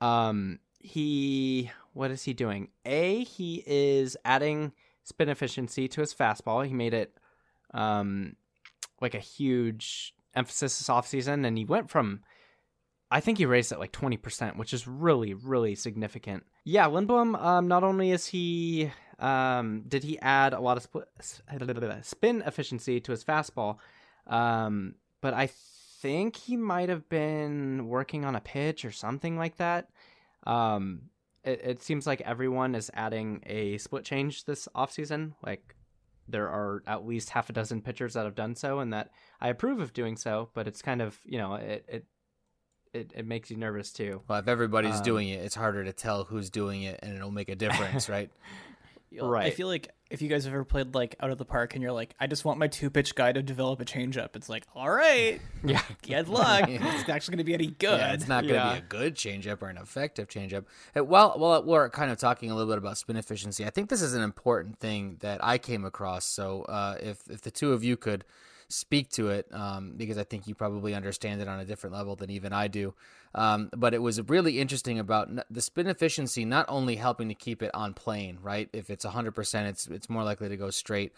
[0.00, 2.68] Um, he what is he doing?
[2.84, 4.72] A he is adding
[5.02, 6.66] spin efficiency to his fastball.
[6.66, 7.16] He made it
[7.72, 8.36] um
[9.00, 12.20] like a huge emphasis this offseason and he went from
[13.10, 16.42] I think he raised it like 20%, which is really, really significant.
[16.64, 20.88] Yeah, Lindblom, um, not only is he, um, did he add a lot of
[22.02, 23.76] spin efficiency to his fastball,
[24.26, 25.48] um, but I
[26.04, 29.90] think he might have been working on a pitch or something like that.
[30.44, 31.02] Um,
[31.42, 35.32] it, it seems like everyone is adding a split change this offseason.
[35.44, 35.74] Like,
[36.26, 39.48] there are at least half a dozen pitchers that have done so, and that I
[39.48, 42.06] approve of doing so, but it's kind of, you know, it, it
[42.94, 44.22] it, it makes you nervous too.
[44.28, 47.32] Well, if everybody's Um, doing it, it's harder to tell who's doing it, and it'll
[47.32, 48.30] make a difference, right?
[49.20, 49.46] Right.
[49.46, 51.82] I feel like if you guys have ever played like out of the park and
[51.82, 54.64] you're like, I just want my two pitch guy to develop a changeup, it's like,
[54.74, 55.82] all right, Yeah.
[56.06, 56.64] good luck.
[56.68, 57.98] it's not actually going to be any good.
[57.98, 58.72] Yeah, it's not going to Yeah.
[58.74, 60.64] be a good changeup or an effective changeup.
[60.96, 63.90] Uh, While while we're kind of talking a little bit about spin efficiency, I think
[63.90, 66.24] this is an important thing that I came across.
[66.24, 68.24] So uh, if if the two of you could
[68.68, 72.16] speak to it, um, because I think you probably understand it on a different level
[72.16, 72.94] than even I do.
[73.34, 77.62] Um, but it was really interesting about the spin efficiency, not only helping to keep
[77.62, 78.68] it on plane, right?
[78.72, 81.12] If it's 100%, it's it's more likely to go straight,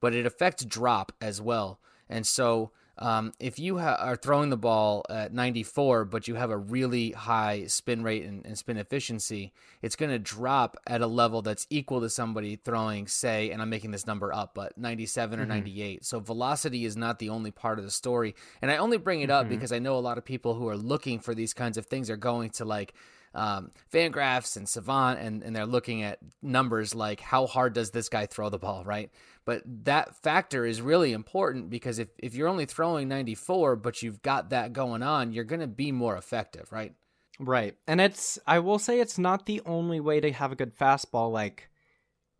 [0.00, 1.78] but it affects drop as well.
[2.08, 2.72] And so
[3.02, 7.10] um, if you ha- are throwing the ball at 94, but you have a really
[7.10, 11.66] high spin rate and, and spin efficiency, it's going to drop at a level that's
[11.68, 16.04] equal to somebody throwing, say, and I'm making this number up, but 97 or 98.
[16.04, 18.36] So velocity is not the only part of the story.
[18.62, 20.76] And I only bring it up because I know a lot of people who are
[20.76, 22.94] looking for these kinds of things are going to like
[23.34, 28.08] um, Fangraphs and Savant, and, and they're looking at numbers like how hard does this
[28.08, 29.10] guy throw the ball, right?
[29.44, 34.22] But that factor is really important because if, if you're only throwing 94, but you've
[34.22, 36.94] got that going on, you're going to be more effective, right?
[37.40, 37.76] Right.
[37.86, 41.32] And it's I will say it's not the only way to have a good fastball
[41.32, 41.70] like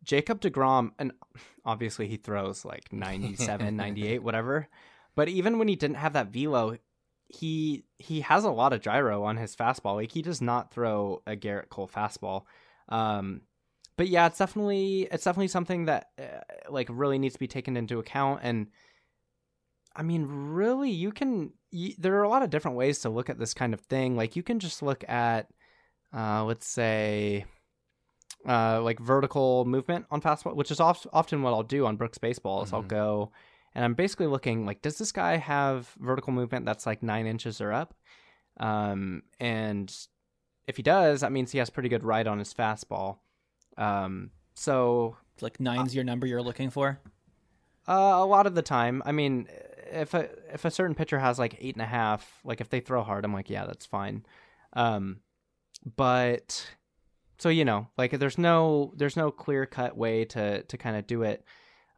[0.03, 1.11] Jacob DeGrom and
[1.65, 4.69] obviously he throws like 97, 98, whatever.
[5.15, 6.77] But even when he didn't have that velo,
[7.33, 9.95] he he has a lot of gyro on his fastball.
[9.95, 12.43] Like he does not throw a Gerrit Cole fastball.
[12.89, 13.41] Um
[13.95, 17.77] but yeah, it's definitely it's definitely something that uh, like really needs to be taken
[17.77, 18.67] into account and
[19.95, 21.51] I mean, really, you can.
[21.69, 24.15] You, there are a lot of different ways to look at this kind of thing.
[24.15, 25.49] Like, you can just look at,
[26.11, 27.45] uh, let's say,
[28.47, 32.17] uh, like vertical movement on fastball, which is oft, often what I'll do on Brooks
[32.17, 32.63] baseball.
[32.63, 32.87] Is I'll Mhm.
[32.87, 33.31] go
[33.75, 37.59] and I'm basically looking like, does this guy have vertical movement that's like nine inches
[37.61, 37.93] or up?
[38.59, 39.95] Um, and
[40.67, 43.17] if he does, that means he has pretty good ride on his fastball.
[43.77, 46.99] Um, so like nine's your number you're looking for.
[47.87, 49.01] uh, a lot of the time.
[49.05, 49.47] I mean,
[49.91, 52.79] if a if a certain pitcher has like eight and a half, like if they
[52.79, 54.25] throw hard, I'm like, yeah, that's fine.
[54.73, 55.19] Um,
[55.97, 56.65] but
[57.39, 61.07] so you know, like there's no there's no clear cut way to to kind of
[61.07, 61.43] do it.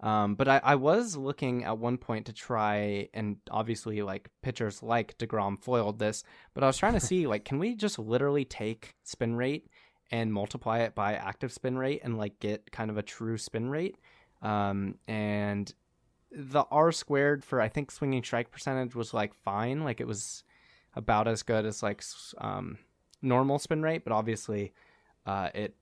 [0.02, 4.84] Um, but I, I was looking at one point to try, and obviously, like pitchers
[4.84, 6.24] like Degrom foiled this.
[6.54, 9.68] But I was trying to see, like, can we just literally take spin rate
[10.12, 13.70] and multiply it by active spin rate and like get kind of a true spin
[13.70, 13.98] rate?
[14.42, 15.74] Um, and
[16.32, 20.44] the R squared for I think swinging strike percentage was like fine, like it was
[20.94, 22.04] about as good as like
[22.40, 22.78] um,
[23.22, 24.74] normal spin rate, but obviously
[25.26, 25.76] uh, it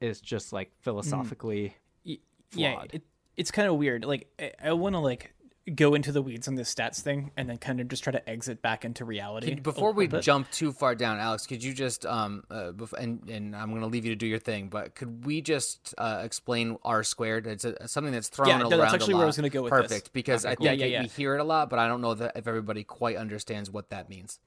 [0.00, 2.18] is just like philosophically Y-
[2.54, 2.90] yeah, flawed.
[2.94, 3.02] it,
[3.40, 4.04] it's kind of weird.
[4.04, 5.32] Like I, I want to like
[5.74, 8.28] go into the weeds on this stats thing and then kind of just try to
[8.28, 9.54] exit back into reality.
[9.54, 10.22] Could- before we bit.
[10.22, 13.86] jump too far down, Alex, could you just um uh, bef- and and I'm gonna
[13.86, 17.46] leave you to do your thing, but could we just uh, explain R squared?
[17.46, 18.70] It's a, something that's thrown Yeah, around.
[18.70, 19.80] no, that's actually a where I was gonna go with this.
[19.82, 20.62] Perfect, because I think.
[20.62, 21.02] Yeah, yeah, yeah.
[21.02, 23.90] we hear it a lot, but I don't know that if everybody quite understands what
[23.90, 24.38] that means.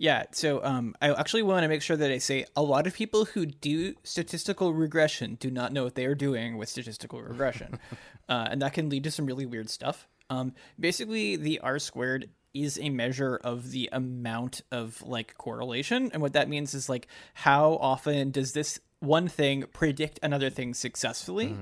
[0.00, 2.94] Yeah, so um, I actually want to make sure that I say a lot of
[2.94, 7.78] people who do statistical regression do not know what they are doing with statistical regression,
[8.30, 10.08] uh, and that can lead to some really weird stuff.
[10.30, 16.22] Um, basically, the R squared is a measure of the amount of like correlation, and
[16.22, 21.54] what that means is like how often does this one thing predict another thing successfully?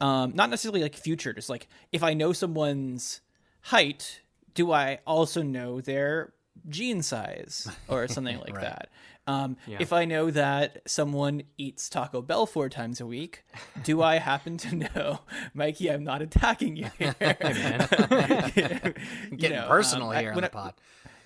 [0.00, 3.20] Um, not necessarily like future, just like if I know someone's
[3.60, 4.20] height,
[4.54, 6.33] do I also know their
[6.68, 8.88] jean size or something like that?
[9.26, 13.42] Um, If I know that someone eats Taco Bell four times a week,
[13.82, 15.20] do I happen to know,
[15.54, 15.90] Mikey?
[15.90, 17.14] I'm not attacking you here.
[17.20, 17.32] You
[19.36, 20.74] Getting know, personal um, I- here on when the I- pod.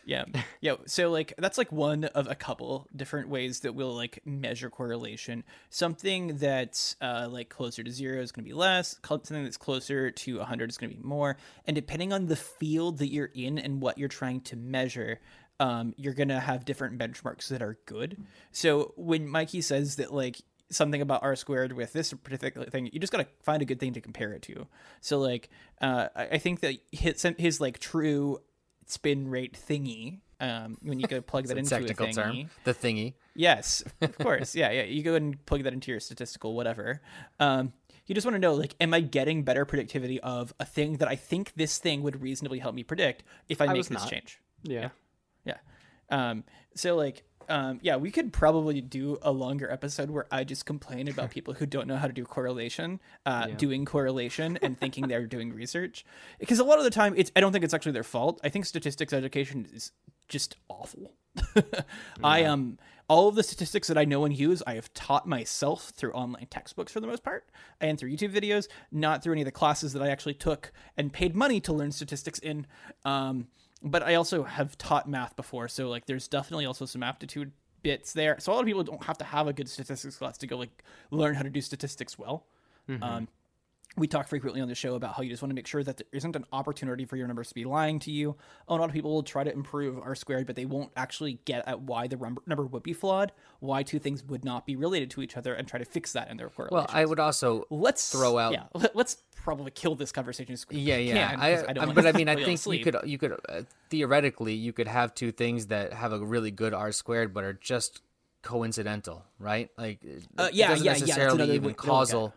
[0.09, 0.24] Yeah.
[0.61, 0.74] Yeah.
[0.86, 5.44] So like that's like one of a couple different ways that we'll like measure correlation.
[5.70, 10.40] Something that's uh like closer to zero is gonna be less, something that's closer to
[10.40, 11.36] hundred is gonna be more.
[11.64, 15.20] And depending on the field that you're in and what you're trying to measure,
[15.61, 18.16] um, you're gonna have different benchmarks that are good.
[18.50, 20.40] So when Mikey says that like
[20.70, 23.94] something about r squared with this particular thing you just gotta find a good thing
[23.94, 24.66] to compare it to
[25.00, 25.48] so like
[25.80, 28.38] uh i I think that his, his like true
[28.89, 32.51] spin rate thingy um when you go plug that a into a technical thingy term,
[32.64, 33.14] the thingy.
[33.34, 37.01] yes of course yeah yeah you go and plug that into your statistical whatever
[37.41, 37.72] um
[38.07, 41.09] you just want to know like am i getting better predictivity of a thing that
[41.09, 44.11] i think this thing would reasonably help me predict if i, make was this not.
[44.11, 44.89] change yeah.
[45.45, 45.57] yeah.
[46.11, 50.66] Um, so like, um, yeah, we could probably do a longer episode where I just
[50.66, 55.09] complain about people who don't know how to do correlation, uh, doing correlation and thinking
[55.09, 56.05] they're doing research.
[56.38, 58.40] Because a lot of the time, it's I don't think it's actually their fault.
[58.44, 59.92] I think statistics education is
[60.28, 61.12] just awful.
[62.24, 62.78] I um
[63.09, 66.46] all of the statistics that I know and use, I have taught myself through online
[66.51, 67.49] textbooks for the most part,
[67.80, 71.11] and through YouTube videos, not through any of the classes that I actually took and
[71.11, 72.66] paid money to learn statistics in.
[73.07, 73.49] Um,
[73.83, 77.53] but I also have taught math before, so like there's definitely also some aptitude
[77.83, 78.37] bits there.
[78.41, 80.57] So a lot of people don't have to have a good statistics class to go
[80.57, 82.47] like learn how to do statistics well.
[83.03, 83.29] Um,
[83.99, 85.96] we talk frequently on the show about how you just want to make sure that
[85.96, 88.36] there isn't an opportunity for your numbers to be lying to you.
[88.68, 91.66] A lot of people will try to improve R squared, but they won't actually get
[91.66, 95.22] at why the number would be flawed, why two things would not be related to
[95.22, 96.76] each other, and try to fix that in their correlation.
[96.76, 100.57] Well, I would also let's throw out- Yeah, let, us probably kill this conversation.
[100.70, 101.30] Yeah, yeah.
[101.30, 103.62] can, I, 'cause don't I- but I mean, I think you could, you could uh,
[103.90, 107.55] theoretically, you could have two things that have a really good R squared, but are
[107.55, 108.03] just
[108.42, 109.70] coincidental, right?
[109.76, 112.34] Like, it- Uh, it yeah, doesn't yeah, yeah, necessarily another even causal.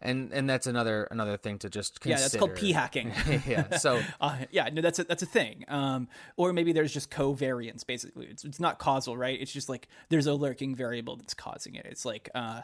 [0.00, 3.12] And and that's another another thing to just Yeah, that's called p hacking.
[3.46, 3.78] yeah.
[3.78, 5.64] So Uh, yeah, no, that's a, that's a thing.
[5.68, 7.86] Um, or maybe there's just covariance.
[7.86, 9.40] Basically, it's it's not causal, right?
[9.40, 11.86] It's just like there's a lurking variable that's causing it.
[11.86, 12.62] It's like uh,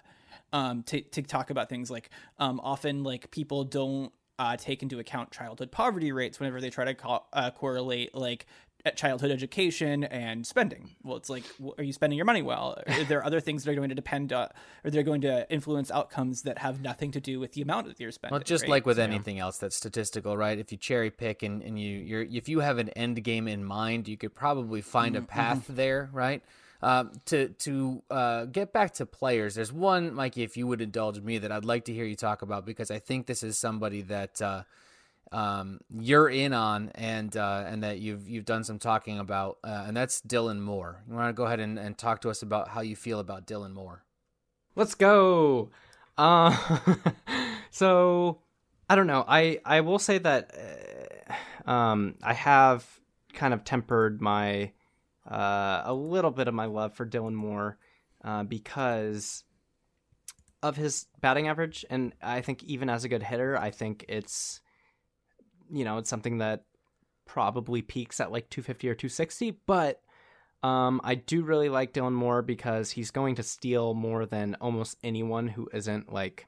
[0.53, 4.99] um, to to talk about things like um, often like people don't uh, take into
[4.99, 8.47] account childhood poverty rates whenever they try to co- uh, correlate like
[8.85, 10.91] at childhood education and spending.
[11.03, 11.45] Well, it's like,
[11.79, 12.77] are you spending your money well?
[12.87, 14.49] Are there other things that are going to depend, uh,
[14.85, 17.99] or they're going to influence outcomes that have nothing to do with the amount that
[17.99, 18.35] you're spending?
[18.35, 18.71] Well, just right?
[18.71, 20.59] like with anything else that's statistical, right?
[20.59, 23.65] If you cherry pick and, and you you're if you have an end game in
[23.65, 26.43] mind, you could probably find Mm-hmm, a path there, right?
[26.83, 31.21] Um, to to uh, get back to players, there's one, Mikey, if you would indulge
[31.21, 34.03] me, that I'd like to hear you talk about because I think this is somebody
[34.03, 34.65] that uh,
[35.35, 39.85] um, you're in on and uh, and that you've you've done some talking about, uh,
[39.89, 41.03] and that's Dylan Moore.
[41.09, 43.45] You want to go ahead and, and talk to us about how you feel about
[43.45, 44.05] Dylan Moore?
[44.77, 45.71] Let's go.
[46.17, 46.57] Uh,
[47.71, 48.43] so
[48.89, 49.25] I don't know.
[49.27, 50.55] I I will say that
[51.67, 52.87] uh, um, I have
[53.33, 54.71] kind of tempered my
[55.29, 57.77] uh, a little bit of my love for Dylan Moore
[58.23, 59.43] uh, because
[60.63, 64.61] of his batting average, and I think even as a good hitter, I think it's
[65.75, 66.65] you know it's something that
[67.27, 70.01] probably peaks at like 250 or 260, but
[70.63, 74.97] um, I do really like Dylan Moore because he's going to steal more than almost
[75.05, 76.47] anyone who isn't like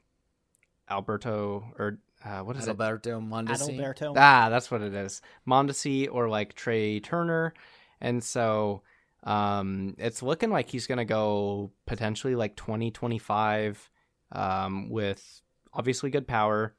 [0.89, 2.77] Alberto or uh, what is it?
[2.77, 3.77] Adalberto Mondesi.
[3.77, 4.13] Adalberto.
[4.17, 5.21] Ah, that's what it is.
[5.47, 7.53] Mondesi or like Trea Turner.
[8.01, 8.81] And so
[9.23, 13.89] um, it's looking like he's going to go potentially like 20, 25
[14.31, 16.73] um, with obviously good power,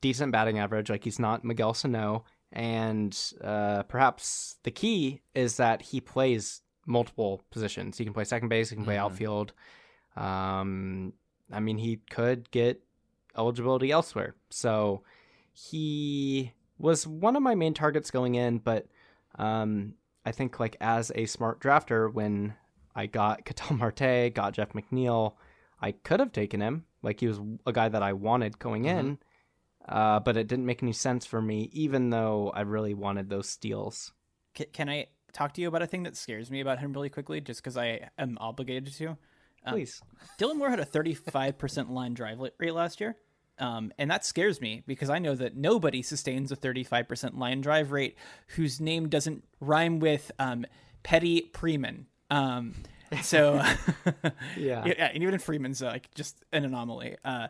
[0.00, 0.90] decent batting average.
[0.90, 2.24] Like he's not Miguel Sano.
[2.52, 7.96] And uh, perhaps the key is that he plays multiple positions.
[7.98, 9.00] He can play second base, he can play Mhm.
[9.04, 9.52] outfield.
[10.16, 11.12] Um,
[11.52, 12.82] I mean, he could get
[13.36, 14.34] eligibility elsewhere.
[14.50, 15.02] So
[15.52, 18.86] he was one of my main targets going in, but
[19.38, 19.94] um,
[20.26, 22.54] I think like as a smart drafter, when
[22.94, 25.34] I got Ketel Marte, got Jeff McNeil,
[25.80, 26.84] I could have taken him.
[27.02, 28.98] Like he was a guy that I wanted going Mhm.
[28.98, 29.18] in,
[29.88, 33.48] uh, but it didn't make any sense for me, even though I really wanted those
[33.48, 34.12] steals.
[34.54, 37.08] Can, can I talk to you about a thing that scares me about him really
[37.08, 39.16] quickly, just because I am obligated to?
[39.64, 40.00] Um, Please.
[40.38, 43.16] Dylan Moore had a 35% line drive rate last year.
[43.58, 47.92] Um, and that scares me because I know that nobody sustains a 35% line drive
[47.92, 48.16] rate
[48.56, 50.64] whose name doesn't rhyme with um,
[51.02, 52.06] Petty Freeman.
[52.30, 52.74] Um,
[53.22, 53.56] so,
[54.56, 54.84] Yeah.
[54.86, 57.16] yeah, and even Freeman's uh, like just an anomaly.
[57.22, 57.48] Uh,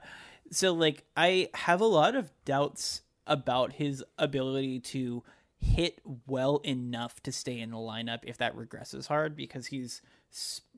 [0.50, 5.22] so, like, I have a lot of doubts about his ability to
[5.58, 10.00] hit well enough to stay in the lineup if that regresses hard because he's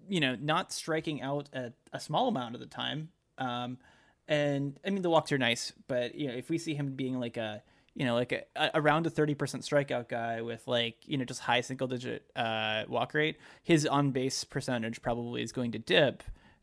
[0.08, 3.10] you know not striking out a, a small amount of the time.
[3.38, 3.78] Um
[4.28, 7.18] and i mean the walks are nice but you know if we see him being
[7.18, 7.62] like a
[7.94, 11.60] you know like a, around a 30% strikeout guy with like you know just high
[11.60, 16.22] single digit uh walk rate his on base percentage probably is going to dip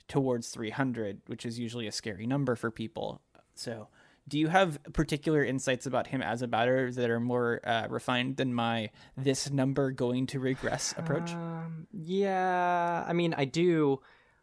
[0.10, 3.22] towards 300 which is usually a scary number for people
[3.56, 3.88] so
[4.30, 8.38] do you have particular insights about him as a batter that are more uh, refined
[8.38, 11.34] than my this number going to regress approach?
[11.34, 14.00] Um, yeah, I mean, I do.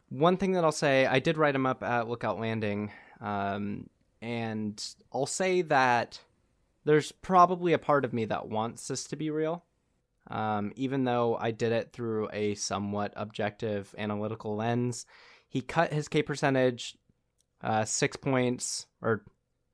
[0.09, 2.91] One thing that I'll say, I did write him up at Lookout Landing,
[3.21, 3.89] um,
[4.21, 6.19] and I'll say that
[6.85, 9.63] there's probably a part of me that wants this to be real,
[10.29, 15.05] um, even though I did it through a somewhat objective analytical lens.
[15.47, 16.97] He cut his K percentage
[17.63, 19.23] uh, six points or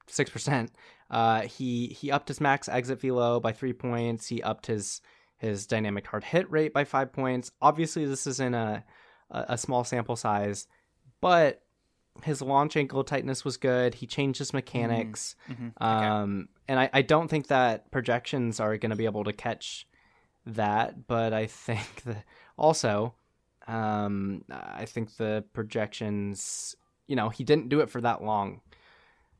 [0.08, 0.72] six percent.
[1.10, 4.28] Uh, he he upped his max exit velo by three points.
[4.28, 5.02] He upped his
[5.38, 7.52] his dynamic hard hit rate by five points.
[7.62, 8.84] Obviously, this is in a
[9.30, 10.68] a, small sample size,
[11.20, 11.62] but
[12.22, 13.96] his launch angle tightness was good.
[13.96, 15.82] He changed his mechanics, Mhm.
[15.82, 19.88] um, and I, I don't think that projections are going to be able to catch
[20.46, 21.08] that.
[21.08, 22.24] But I think that
[22.58, 23.16] also,
[23.68, 26.76] um, I think the projections,
[27.08, 28.62] you know, he didn't do it for that long,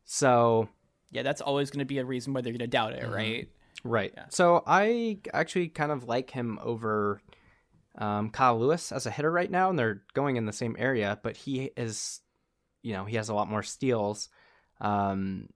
[0.06, 0.70] so
[1.12, 3.14] Yeah, that's always going to be a reason why they're going to doubt it, Mhm.
[3.14, 3.50] right?
[3.84, 4.12] Right.
[4.16, 4.26] Yeah.
[4.30, 7.22] So I actually kind of like him over
[7.96, 11.20] um, Kyle Lewis as a hitter right now, and they're going in the same area,
[11.22, 12.22] but he is,
[12.82, 14.30] you know, he has a lot more steals.
[14.82, 15.50] Um,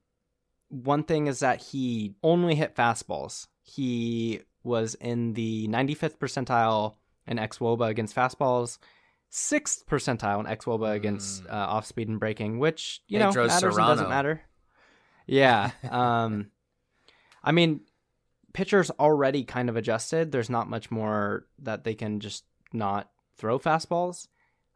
[0.69, 3.47] one thing is that he only hit fastballs.
[3.63, 6.97] He was in the 95th percentile
[7.27, 8.77] in xWOBA against fastballs,
[9.29, 11.51] sixth percentile in xWOBA against Mm.
[11.51, 14.41] uh, off speed and breaking, which you Pedro know matters and doesn't matter.
[15.25, 15.71] Yeah.
[15.91, 16.51] Um,
[17.43, 17.81] I mean,
[18.53, 20.31] pitchers already kind of adjusted.
[20.31, 24.27] There's not much more that they can just not throw fastballs.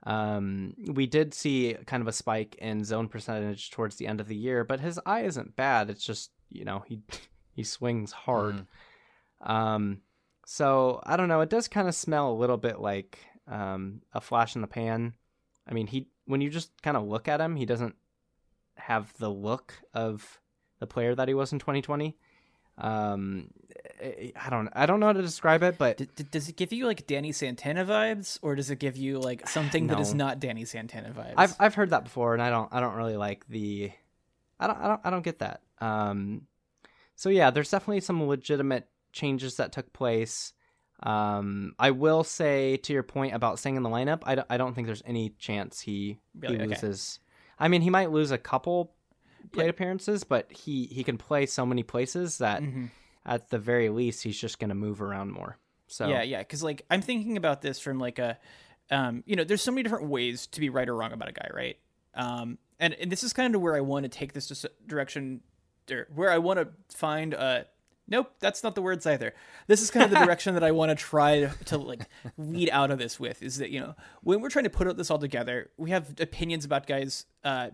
[0.04, 4.28] Um, we did see kind of a spike in zone percentage towards the end of
[4.28, 5.90] the year, but his eye isn't bad.
[5.90, 7.02] It's just you know he
[7.56, 8.66] he swings hard.
[9.46, 9.50] Mhm.
[9.50, 10.02] Um,
[10.46, 11.42] so I don't know.
[11.42, 15.14] It does kind of smell a little bit like um, a flash in the pan.
[15.68, 17.96] I mean, he when you just kind of look at him, he doesn't
[18.76, 20.40] have the look of
[20.80, 22.18] the player that he was in 2020.
[22.78, 23.52] Um,
[24.02, 26.56] I I don't I don't know how to describe it, but D- d- does it
[26.56, 30.14] give you like Danny Santana vibes, or does it give you like something that is
[30.14, 31.34] not Danny Santana vibes?
[31.38, 33.92] I've I've heard that before, and I don't I don't really like the
[34.60, 35.62] I don't I don't I don't get that.
[35.80, 36.48] Um,
[37.16, 40.54] so yeah, there's definitely some legitimate changes that took place.
[41.04, 44.58] Um, I will say to your point about staying in the lineup, I don't, I
[44.58, 46.58] don't think there's any chance he Really?
[46.58, 46.68] he Okay.
[46.70, 47.20] loses.
[47.60, 48.94] I mean, he might lose a couple
[49.52, 49.70] plate Yeah.
[49.72, 52.90] appearances, but he he can play so many places that Mhm.
[53.26, 55.58] at the very least he's just going to move around more.
[55.88, 58.38] So Yeah, yeah, because like I'm thinking about this from like a,
[58.92, 61.34] um, you know, there's so many different ways to be right or wrong about a
[61.34, 61.78] guy, right?
[62.14, 65.42] Um, and and this is kind of where I want to take this dis- direction,
[65.90, 67.66] or where I want to find a.
[68.08, 69.34] Nope, that's not the words either.
[69.68, 72.02] This is kind of the direction that I want to try to, like
[72.38, 74.98] lead out of this with is that you know when we're trying to put out
[74.98, 77.70] this all together, we have opinions about guys, uh,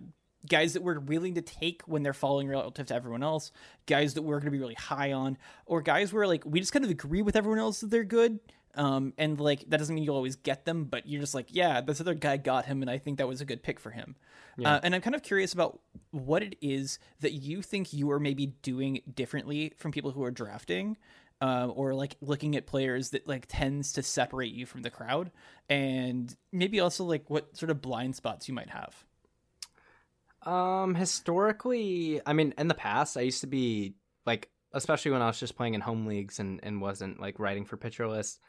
[0.47, 3.51] guys that we're willing to take when they're falling relative to everyone else,
[3.87, 6.71] guys that we're going to be really high on, or guys where like we just
[6.71, 8.39] kind of agree with everyone else that they're good.
[8.75, 11.81] Um, and like that doesn't mean you'll always get them, but you're just like, yeah,
[11.81, 14.15] this other guy got him, and I think that was a good pick for him.
[14.63, 15.79] Uh, and I'm kind of curious about
[16.11, 20.31] what it is that you think you are maybe doing differently from people who are
[20.31, 20.97] drafting,
[21.41, 25.31] um, or like looking at players that like tends to separate you from the crowd,
[25.69, 29.05] and maybe also like what sort of blind spots you might have.
[30.43, 33.95] Um, historically, I mean, in the past, I used to be
[34.25, 37.65] like, especially when I was just playing in home leagues and and wasn't like writing
[37.65, 38.39] for pitcher lists.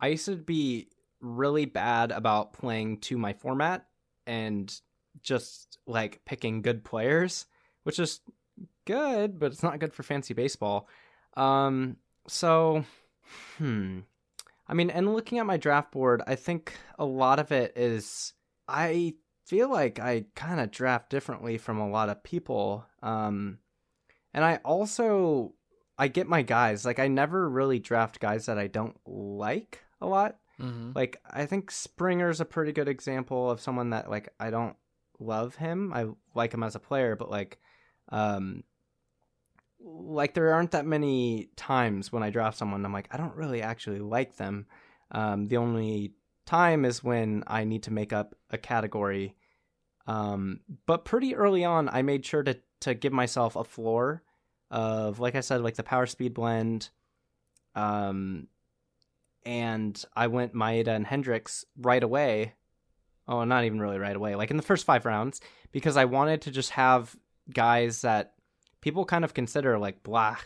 [0.00, 0.88] I used to be
[1.20, 3.86] really bad about playing to my format
[4.26, 4.72] and
[5.22, 7.46] just like picking good players,
[7.84, 8.20] which is
[8.84, 10.88] good, but it's not good for fantasy baseball.
[11.36, 11.96] Um,
[12.28, 12.84] so,
[13.58, 14.00] hmm.
[14.68, 18.32] I mean, and looking at my draft board, I think a lot of it is
[18.68, 19.14] I
[19.46, 22.84] feel like I kind of draft differently from a lot of people.
[23.02, 23.58] Um,
[24.34, 25.54] and I also
[25.98, 30.06] I get my guys like I never really draft guys that I don't like a
[30.06, 30.36] lot.
[30.60, 30.92] Mm-hmm.
[30.94, 34.76] Like I think Springer's a pretty good example of someone that like I don't
[35.18, 35.92] love him.
[35.92, 37.58] I like him as a player, but like
[38.10, 38.64] um
[39.80, 43.62] like there aren't that many times when I draft someone I'm like I don't really
[43.62, 44.66] actually like them.
[45.10, 46.14] Um the only
[46.46, 49.36] time is when I need to make up a category.
[50.06, 54.22] Um but pretty early on I made sure to to give myself a floor
[54.70, 56.88] of like I said like the power speed blend
[57.74, 58.48] um
[59.46, 62.54] and I went Maeda and Hendricks right away.
[63.28, 65.40] Oh, not even really right away, like in the first five rounds,
[65.72, 67.16] because I wanted to just have
[67.52, 68.34] guys that
[68.80, 70.36] people kind of consider like blah,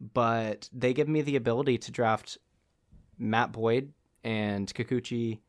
[0.00, 2.38] but they give me the ability to draft
[3.18, 3.92] Matt Boyd
[4.22, 5.40] and Kikuchi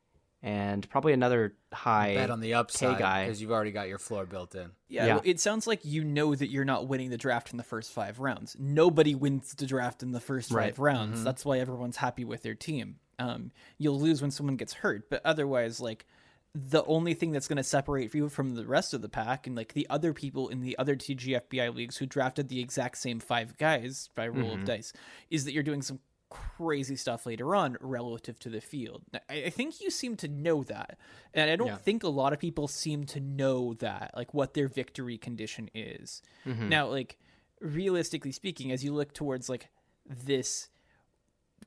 [0.44, 3.26] and probably another high Bet on the upside guy.
[3.26, 4.72] because you've already got your floor built in.
[4.88, 5.20] Yeah, Yeah.
[5.24, 8.20] it sounds like you know that you're not winning the draft in the first five
[8.20, 8.56] rounds.
[8.60, 10.78] Nobody wins the draft in the first five Right.
[10.80, 11.22] rounds.
[11.22, 11.24] Mhm.
[11.24, 12.98] That's why everyone's happy with their team.
[13.20, 16.08] Um, you'll lose when someone gets hurt, but otherwise, like
[16.54, 19.56] the only thing that's going to separate you from the rest of the pack and
[19.56, 23.58] like the other people in the other TGFBI leagues who drafted the exact same five
[23.58, 24.66] guys by roll of Mhm.
[24.66, 24.92] dice
[25.30, 26.00] is that you're doing some
[26.32, 29.04] crazy stuff later on relative to the field.
[29.30, 30.98] I, I think you seem to know that,
[31.34, 31.76] and I don't Yeah.
[31.78, 36.22] think a lot of people seem to know that, like what their victory condition is.
[36.46, 36.70] Mhm.
[36.70, 37.18] Now, like
[37.60, 39.70] realistically speaking, as you look towards like
[40.10, 40.70] this,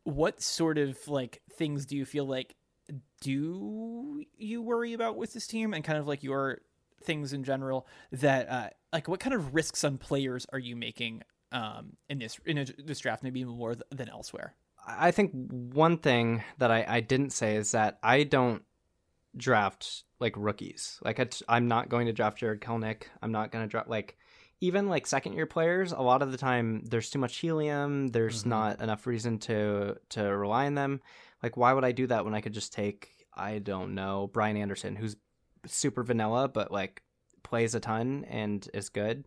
[0.05, 2.57] what sort of like things do you feel like
[3.21, 6.61] do you worry about with this team, and kind of like your
[7.03, 11.23] things in general that uh like what kind of risks on players are you making
[11.55, 14.55] um in this in a, this draft maybe even more th- than elsewhere
[14.87, 15.31] I think
[15.73, 18.63] one thing that I, I didn't say is that I don't
[19.35, 20.99] draft like rookies.
[21.03, 23.05] Like it's, I'm not going to draft Jarred Kelenic.
[23.23, 24.19] I'm not going to draft like
[24.61, 25.93] even like second year players.
[25.93, 28.09] A lot of the time, there's too much helium.
[28.09, 28.49] There's Mhm.
[28.49, 31.01] not enough reason to to rely on them.
[31.43, 34.57] Like why would I do that when I could just take I don't know Brian
[34.59, 35.17] Anderson, who's
[35.67, 37.03] super vanilla but like
[37.43, 39.25] plays a ton and is good.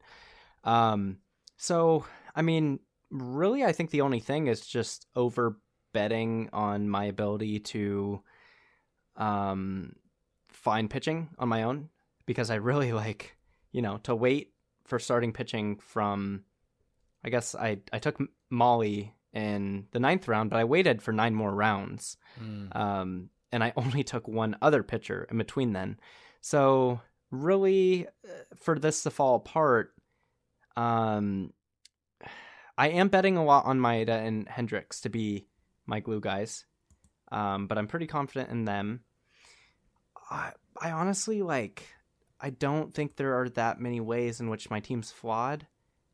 [0.64, 1.18] Um,
[1.58, 2.06] so
[2.36, 2.80] I mean,
[3.12, 5.58] really, I think the only thing is just over
[5.94, 8.22] betting on my ability to
[9.16, 9.96] um,
[10.50, 11.90] find pitching on my own
[12.26, 13.36] because I really like,
[13.72, 14.54] you know, to wait
[14.84, 16.44] for starting pitching from.
[17.24, 18.18] I guess I I took
[18.52, 22.74] Mahle in the ninth round, but I waited for nine more rounds, Mm.
[22.76, 26.00] um, and I only took one other pitcher in between then.
[26.42, 27.02] So
[27.32, 29.94] really, uh, for this to fall apart,
[30.78, 31.52] um,
[32.78, 35.48] I am betting a lot on Maeda and Hendricks to be
[35.86, 36.66] my glue guys,
[37.32, 39.02] um, but I'm pretty confident in them.
[40.30, 41.84] I, I honestly like.
[42.40, 45.66] I don't think there are that many ways in which my team's flawed.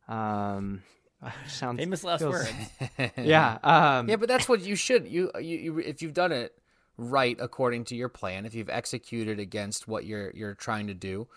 [0.07, 0.81] Um,
[1.47, 3.57] sounds famous last feels- word yeah.
[3.61, 5.05] Um, yeah, but that's what you should.
[5.05, 6.57] You, you, you, if you've done it
[6.97, 11.27] right according to your plan, if you've executed against what you're you're trying to do,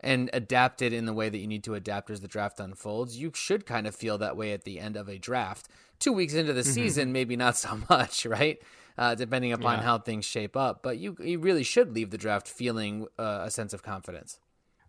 [0.00, 3.16] and adapt it in the way that you need to adapt as the draft unfolds,
[3.18, 5.68] you should kind of feel that way at the end of a draft.
[5.98, 8.60] Two weeks into the season, maybe not so much, right?
[8.98, 9.84] Uh, depending upon Yeah.
[9.84, 13.50] how things shape up, but you you really should leave the draft feeling uh, a
[13.50, 14.38] sense of confidence.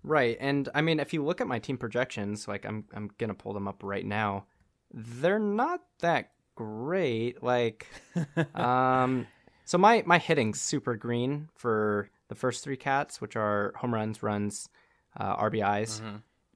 [0.03, 3.33] Right, and I mean, if you look at my team projections, like I'm, I'm gonna
[3.33, 4.45] pull them up right now.
[4.93, 7.43] They're not that great.
[7.43, 7.87] Like,
[8.55, 9.27] um,
[9.65, 14.23] so my my hitting's super green for the first three cats, which are home runs,
[14.23, 14.69] runs,
[15.17, 16.01] uh, RBIs.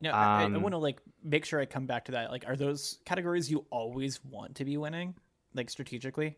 [0.02, 2.46] no I, I Um, want to like make sure i come back to that like
[2.48, 5.16] are those categories you always want to be winning
[5.54, 6.38] like strategically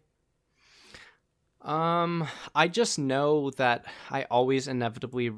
[1.62, 5.32] Um, I just know that I always inevitably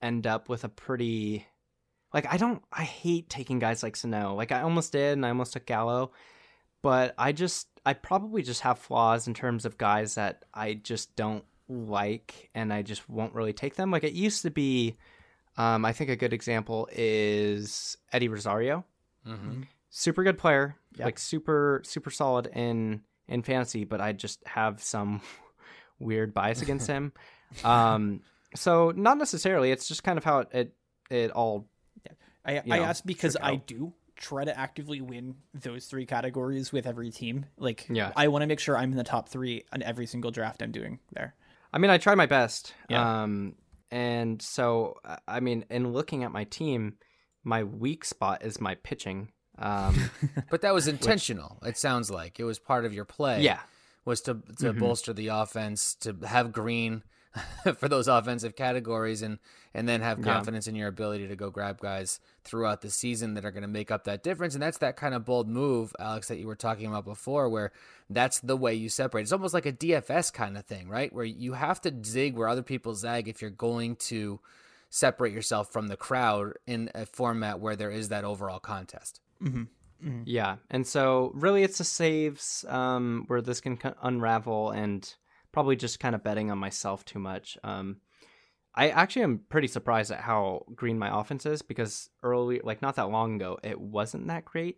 [0.00, 1.46] end up with a pretty
[2.14, 4.34] like I don't I hate taking guys like Sano.
[4.34, 6.12] Like I almost did and I almost took Gallo,
[6.82, 11.14] but I just I probably just have flaws in terms of guys that I just
[11.14, 13.90] don't like and I just won't really take them.
[13.90, 14.96] Like it used to be
[15.56, 18.84] um I think a good example is Eddie Rosario
[19.26, 19.62] Mm-hmm.
[19.90, 21.06] super good player, Yeah.
[21.06, 25.20] like super super solid in in fantasy, but I just have some
[25.98, 27.12] weird bias against him.
[27.64, 28.22] Um,
[28.56, 29.70] so not necessarily.
[29.70, 30.72] It's just kind of how it it,
[31.10, 31.68] it all.
[32.44, 36.72] I, you I know, asked because I do try to actively win those three categories
[36.72, 37.46] with every team.
[37.56, 38.12] Like, Yeah.
[38.16, 40.72] I want to make sure I'm in the top three on every single draft I'm
[40.72, 41.34] doing there.
[41.72, 42.74] I mean, I try my best.
[42.88, 43.22] Yeah.
[43.22, 43.54] Um,
[43.90, 46.94] and so I mean, in looking at my team,
[47.44, 49.30] my weak spot is my pitching.
[49.58, 50.10] Um,
[50.50, 51.58] but that was intentional.
[51.60, 53.42] Which, it sounds like it was part of your play.
[53.42, 53.60] Yeah,
[54.04, 54.78] was to to mm-hmm.
[54.78, 57.02] bolster the offense, to have Green
[57.76, 59.38] for those offensive categories, and
[59.74, 60.70] and then have confidence yeah.
[60.70, 63.90] in your ability to go grab guys throughout the season that are going to make
[63.90, 64.54] up that difference.
[64.54, 67.72] And that's that kind of bold move, Alex, that you were talking about before, where
[68.08, 69.22] that's the way you separate.
[69.22, 71.12] It's almost like a DFS kind of thing, right?
[71.12, 74.40] Where you have to zig where other people zag if you're going to
[74.88, 79.20] separate yourself from the crowd in a format where there is that overall contest.
[79.42, 79.64] Mm-hmm.
[80.04, 80.22] Mm-hmm.
[80.26, 85.14] Yeah, and so really, it's the saves um, where this can unravel, and
[85.56, 87.56] probably just kind of betting on myself too much.
[87.64, 87.96] Um,
[88.74, 92.96] I actually am pretty surprised at how green my offense is because early, like not
[92.96, 94.76] that long ago, it wasn't that great.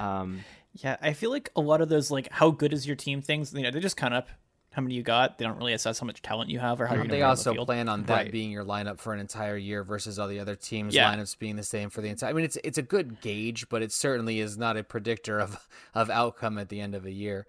[0.00, 0.40] Um,
[0.72, 3.54] yeah, I feel like a lot of those like how good is your team things,
[3.54, 4.24] you know, they just kind of
[4.72, 5.38] how many you got.
[5.38, 7.06] They don't really assess how much talent you have or how you're.
[7.06, 8.32] They also the plan on that right.
[8.32, 11.14] being your lineup for an entire year versus all the other teams' yeah.
[11.14, 12.30] lineups being the same for the entire.
[12.30, 15.68] I mean, it's it's a good gauge, but it certainly is not a predictor of
[15.94, 17.46] of outcome at the end of a year.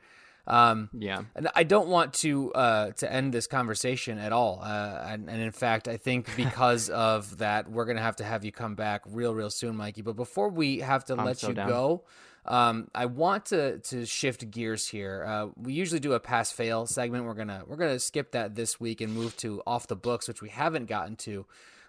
[0.48, 4.60] Um, yeah, and I don't want to uh, to end this conversation at all.
[4.64, 8.44] Uh, and, and, in fact, I think because of that, we're gonna have to have
[8.44, 10.02] you come back real, real soon, Mikey.
[10.02, 11.70] But before we have to I'm let so you down.
[11.70, 12.04] go,
[12.46, 15.24] um, I want to to shift gears here.
[15.28, 17.26] Uh, we usually do a pass fail segment.
[17.26, 20.42] We're gonna we're gonna skip that this week and move to off the books, which
[20.42, 21.46] we haven't gotten to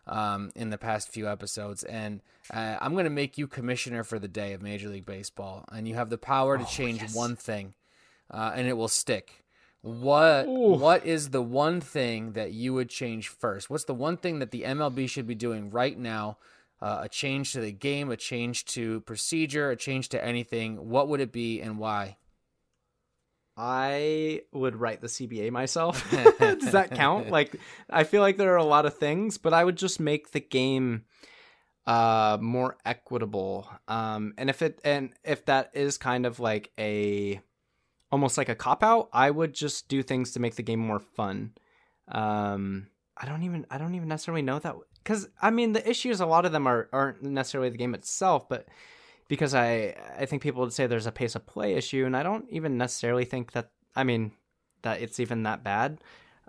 [0.07, 1.85] um, in the past few episodes.
[1.85, 2.21] And
[2.53, 5.95] uh, I'm gonna make you commissioner for the day of Major League Baseball, and you
[5.95, 7.15] have the power to oh, change yes.
[7.15, 7.73] one thing,
[8.33, 9.45] uh, and it will stick.
[9.83, 10.75] What Ooh.
[10.75, 13.69] what is the one thing that you would change first?
[13.69, 16.39] What's the one thing that the MLB should be doing right now
[16.83, 21.09] uh, a change to the game, a change to procedure, a change to anything, what
[21.09, 22.17] would it be and why?
[23.57, 26.11] I would write the CBA myself.
[26.41, 27.31] Does that count?
[27.31, 27.55] Like,
[27.89, 30.41] I feel like there are a lot of things, but I would just make the
[30.41, 31.05] game
[31.85, 37.41] uh more equitable um and if it and if that is kind of like a
[38.13, 41.01] almost like a cop out i would just do things to make the game more
[41.01, 41.51] fun
[42.09, 42.87] um
[43.17, 46.27] i don't even i don't even necessarily know that because I mean the issues a
[46.27, 48.69] lot of them are aren't necessarily the game itself, but
[49.29, 52.23] because I I think people would say there's a pace of play issue, and I
[52.23, 54.33] don't even necessarily think that I mean
[54.83, 55.99] that it's even that bad.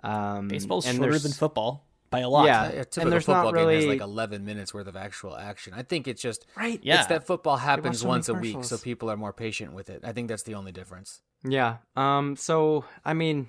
[0.02, 1.83] Um, Baseball's shorter than football
[2.14, 2.46] by a lot.
[2.46, 3.80] Yeah, a and there's football not really...
[3.80, 5.74] game has like 11 minutes worth of actual action.
[5.74, 6.78] I think it's just right.
[6.82, 9.90] Yeah, it's that football happens so once a week, so people are more patient with
[9.90, 10.02] it.
[10.04, 11.20] I think that's the only difference.
[11.42, 11.78] Yeah.
[11.96, 12.36] Um.
[12.36, 13.48] So I mean,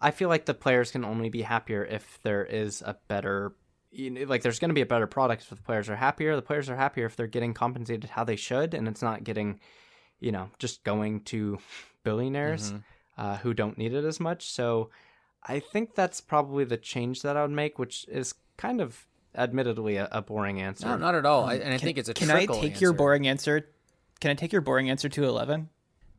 [0.00, 3.54] I feel like the players can only be happier if there is a better
[3.90, 6.36] you know, like there's going to be a better product if the players are happier.
[6.36, 9.60] The players are happier if they're getting compensated how they should, and it's not getting,
[10.20, 11.58] you know, just going to
[12.04, 12.78] billionaires mm-hmm.
[13.20, 14.50] uh, who don't need it as much.
[14.50, 14.90] So
[15.44, 19.96] I think that's probably the change that I would make, which is kind of admittedly
[19.96, 20.86] a, a boring answer.
[20.86, 21.44] No, not at all.
[21.44, 22.14] Um, I, and can, I think it's a.
[22.14, 22.80] Can I take answer.
[22.80, 23.68] your boring answer?
[24.20, 25.68] Can I take your boring answer to eleven?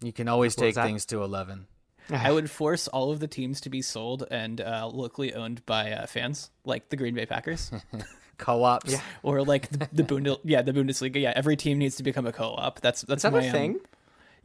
[0.02, 1.68] You can always what take things to eleven.
[2.10, 5.92] I would force all of the teams to be sold and uh, locally owned by
[5.92, 7.72] uh, fans, like the Green Bay Packers.
[8.38, 11.22] co-ops, yeah, or like the, the Bundes- yeah, the Bundesliga.
[11.22, 12.82] Yeah, every team needs to become a co-op.
[12.82, 13.72] That's that's Is that my a thing.
[13.72, 13.82] Um,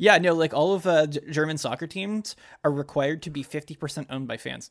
[0.00, 2.34] yeah, no, like all of uh, German soccer teams
[2.64, 4.70] are required to be fifty percent owned by fans.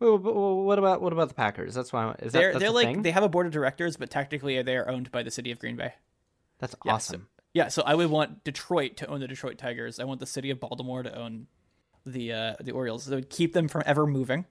[0.00, 1.74] Well, what about what about the Packers?
[1.74, 3.02] That's why is that they're they're like thing?
[3.02, 5.58] they have a board of directors, but technically they are owned by the city of
[5.58, 5.92] Green Bay.
[6.60, 7.28] That's awesome.
[7.52, 10.00] Yeah, so, yeah, so I would want Detroit to own the Detroit Tigers.
[10.00, 11.46] I want the city of Baltimore to own
[12.06, 13.06] the uh, the Orioles.
[13.06, 14.46] It would keep them from ever moving.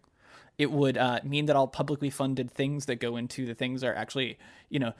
[0.58, 3.94] It would uh, mean that all publicly funded things that go into the things are
[3.94, 4.38] actually,
[4.70, 4.94] you know,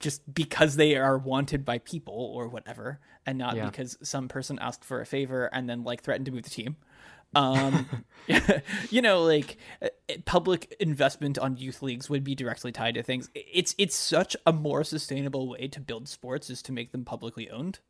[0.00, 3.66] just because they are wanted by people or whatever, and not yeah.
[3.66, 6.76] because some person asked for a favor and then like threatened to move the team.
[7.34, 7.86] Um,
[8.90, 9.88] you know, like uh,
[10.24, 13.28] public investment on youth leagues would be directly tied to things.
[13.34, 17.50] It's it's such a more sustainable way to build sports is to make them publicly
[17.50, 17.80] owned.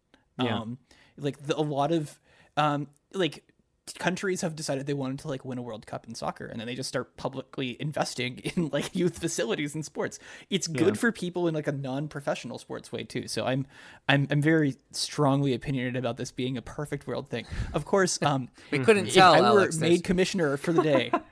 [0.43, 0.59] Yeah.
[0.59, 0.79] Um,
[1.17, 2.19] like the, a lot of
[2.57, 3.45] um, like
[3.93, 6.67] countries have decided they wanted to like win a World Cup in soccer, and then
[6.67, 10.19] they just start publicly investing in like youth facilities and sports.
[10.51, 11.01] It's good yeah.
[11.01, 13.29] for people in like a non-professional sports way too.
[13.29, 13.67] So I'm
[14.09, 17.47] I'm I'm very strongly opinionated about this being a perfect world thing.
[17.73, 19.35] Of course, um, we couldn't tell.
[19.35, 21.13] If I were Alex, made commissioner for the day.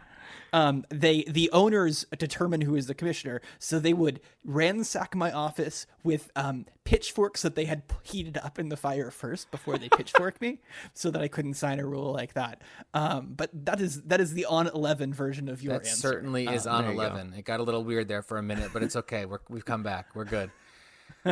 [0.53, 3.41] um, they the owners determine who is the commissioner.
[3.59, 8.69] So they would ransack my office with um, pitchforks that they had heated up in
[8.69, 10.61] the fire first before they pitchfork me,
[10.95, 12.63] so that I couldn't sign a rule like that.
[12.95, 15.85] Um, but that is that is the on eleven version of your answer.
[15.85, 16.09] that answer.
[16.09, 17.35] certainly is um, on eleven.
[17.35, 19.27] It got a little weird there for a minute, but it's okay.
[19.27, 20.15] We're, we've come back.
[20.15, 20.51] We're good.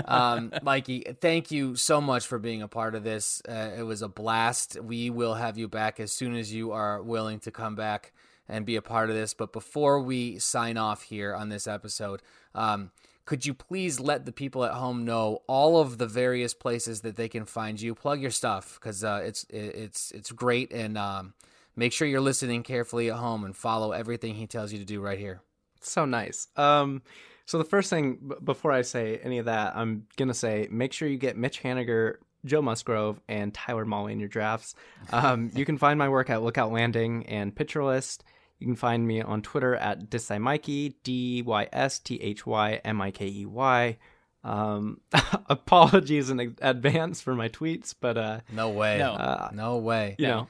[0.07, 3.43] um, Mikey, thank you so much for being a part of this.
[3.49, 4.81] Uh, it was a blast.
[4.81, 8.13] We will have you back as soon as you are willing to come back
[8.49, 9.35] and be a part of this.
[9.35, 12.23] But before we sign off here on this episode,
[12.55, 12.91] um,
[13.25, 17.17] could you please let the people at home know all of the various places that
[17.17, 17.95] they can find you?
[17.95, 21.35] Plug your stuff because uh, it's it's it's great, and um,
[21.75, 25.01] make sure you're listening carefully at home and follow everything he tells you to do
[25.01, 25.41] right here.
[25.81, 26.49] So nice.
[26.57, 27.03] Um,
[27.47, 30.93] so the first thing b- before I say any of that, I'm gonna say make
[30.93, 34.75] sure you get Mitch Haniger, Joe Musgrove, and Tyler Mahle in your drafts.
[35.13, 38.25] Um, you can find my work at Lookout Landing and Pitcher List.
[38.59, 43.01] You can find me on Twitter at Dysthymickey, D Y S T H Y M
[43.01, 43.97] I K E Y.
[44.45, 45.01] Um,
[45.49, 48.99] apologies in advance for my tweets, but uh, No way.
[48.99, 49.13] No.
[49.13, 50.17] Uh, no way.
[50.19, 50.49] you know,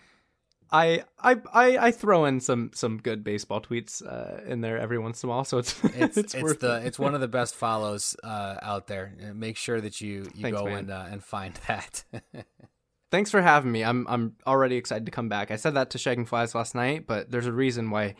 [0.70, 4.98] I, I I I throw in some some good baseball tweets uh, in there every
[4.98, 6.86] once in a while, so it's It's it's, worth the it.
[6.86, 9.14] it's one of the best follows uh, out there.
[9.22, 10.78] Uh, Make sure that you you Thanks, go man.
[10.78, 12.04] and uh, and find that.
[13.10, 13.84] Thanks for having me.
[13.84, 15.50] I'm I'm already excited to come back.
[15.50, 18.16] I said that to Shagging Flies last night, but there's a reason why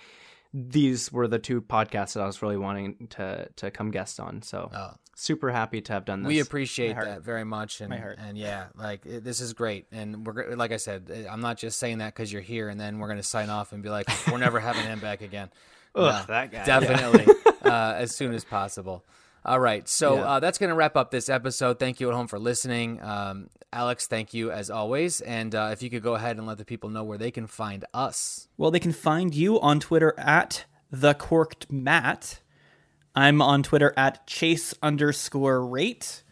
[0.52, 4.42] these were the two podcasts that I was really wanting to to come guest on.
[4.42, 4.92] So Oh.
[5.14, 6.28] Super happy to have done this.
[6.28, 8.18] we appreciate that very much, and My heart.
[8.20, 9.86] and yeah, like it, this is great.
[9.92, 12.80] And we're like I said, uh, I'm not just saying that because you're here, and
[12.80, 15.50] then we're gonna sign off and be like, we're never having him back again.
[15.94, 16.64] Ugh, No, that guy.
[16.64, 17.26] definitely
[17.64, 19.04] uh, as soon as possible.
[19.46, 20.22] All right, so Yeah.
[20.22, 21.78] uh, that's going to wrap up this episode.
[21.78, 23.00] Thank you at home for listening.
[23.02, 25.20] Um, Alex, thank you as always.
[25.20, 27.46] And uh, if you could go ahead and let the people know where they can
[27.46, 28.48] find us.
[28.56, 32.40] Well, they can find you on Twitter at the corked Matt.
[33.14, 36.22] I'm on Twitter at chase underscore rate.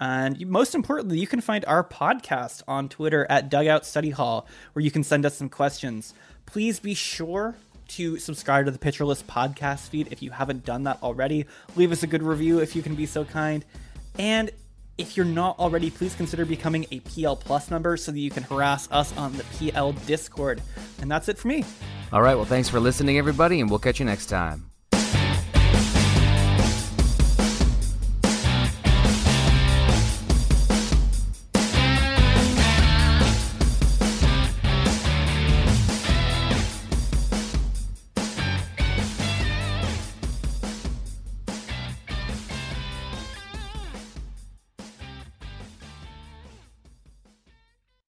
[0.00, 4.84] And most importantly, you can find our podcast on Twitter at Dugout Study Hall, where
[4.84, 6.12] you can send us some questions.
[6.46, 7.54] Please be sure
[7.88, 11.46] to subscribe to the Pitcher List podcast feed if you haven't done that already.
[11.76, 13.64] Leave us a good review if you can be so kind.
[14.18, 14.50] And
[14.98, 18.42] if you're not already, please consider becoming a PL Plus member so that you can
[18.44, 20.60] harass us on the PL Discord.
[21.00, 21.64] And that's it for me.
[22.12, 24.73] All right, well, thanks for listening, everybody, and we'll catch you next time.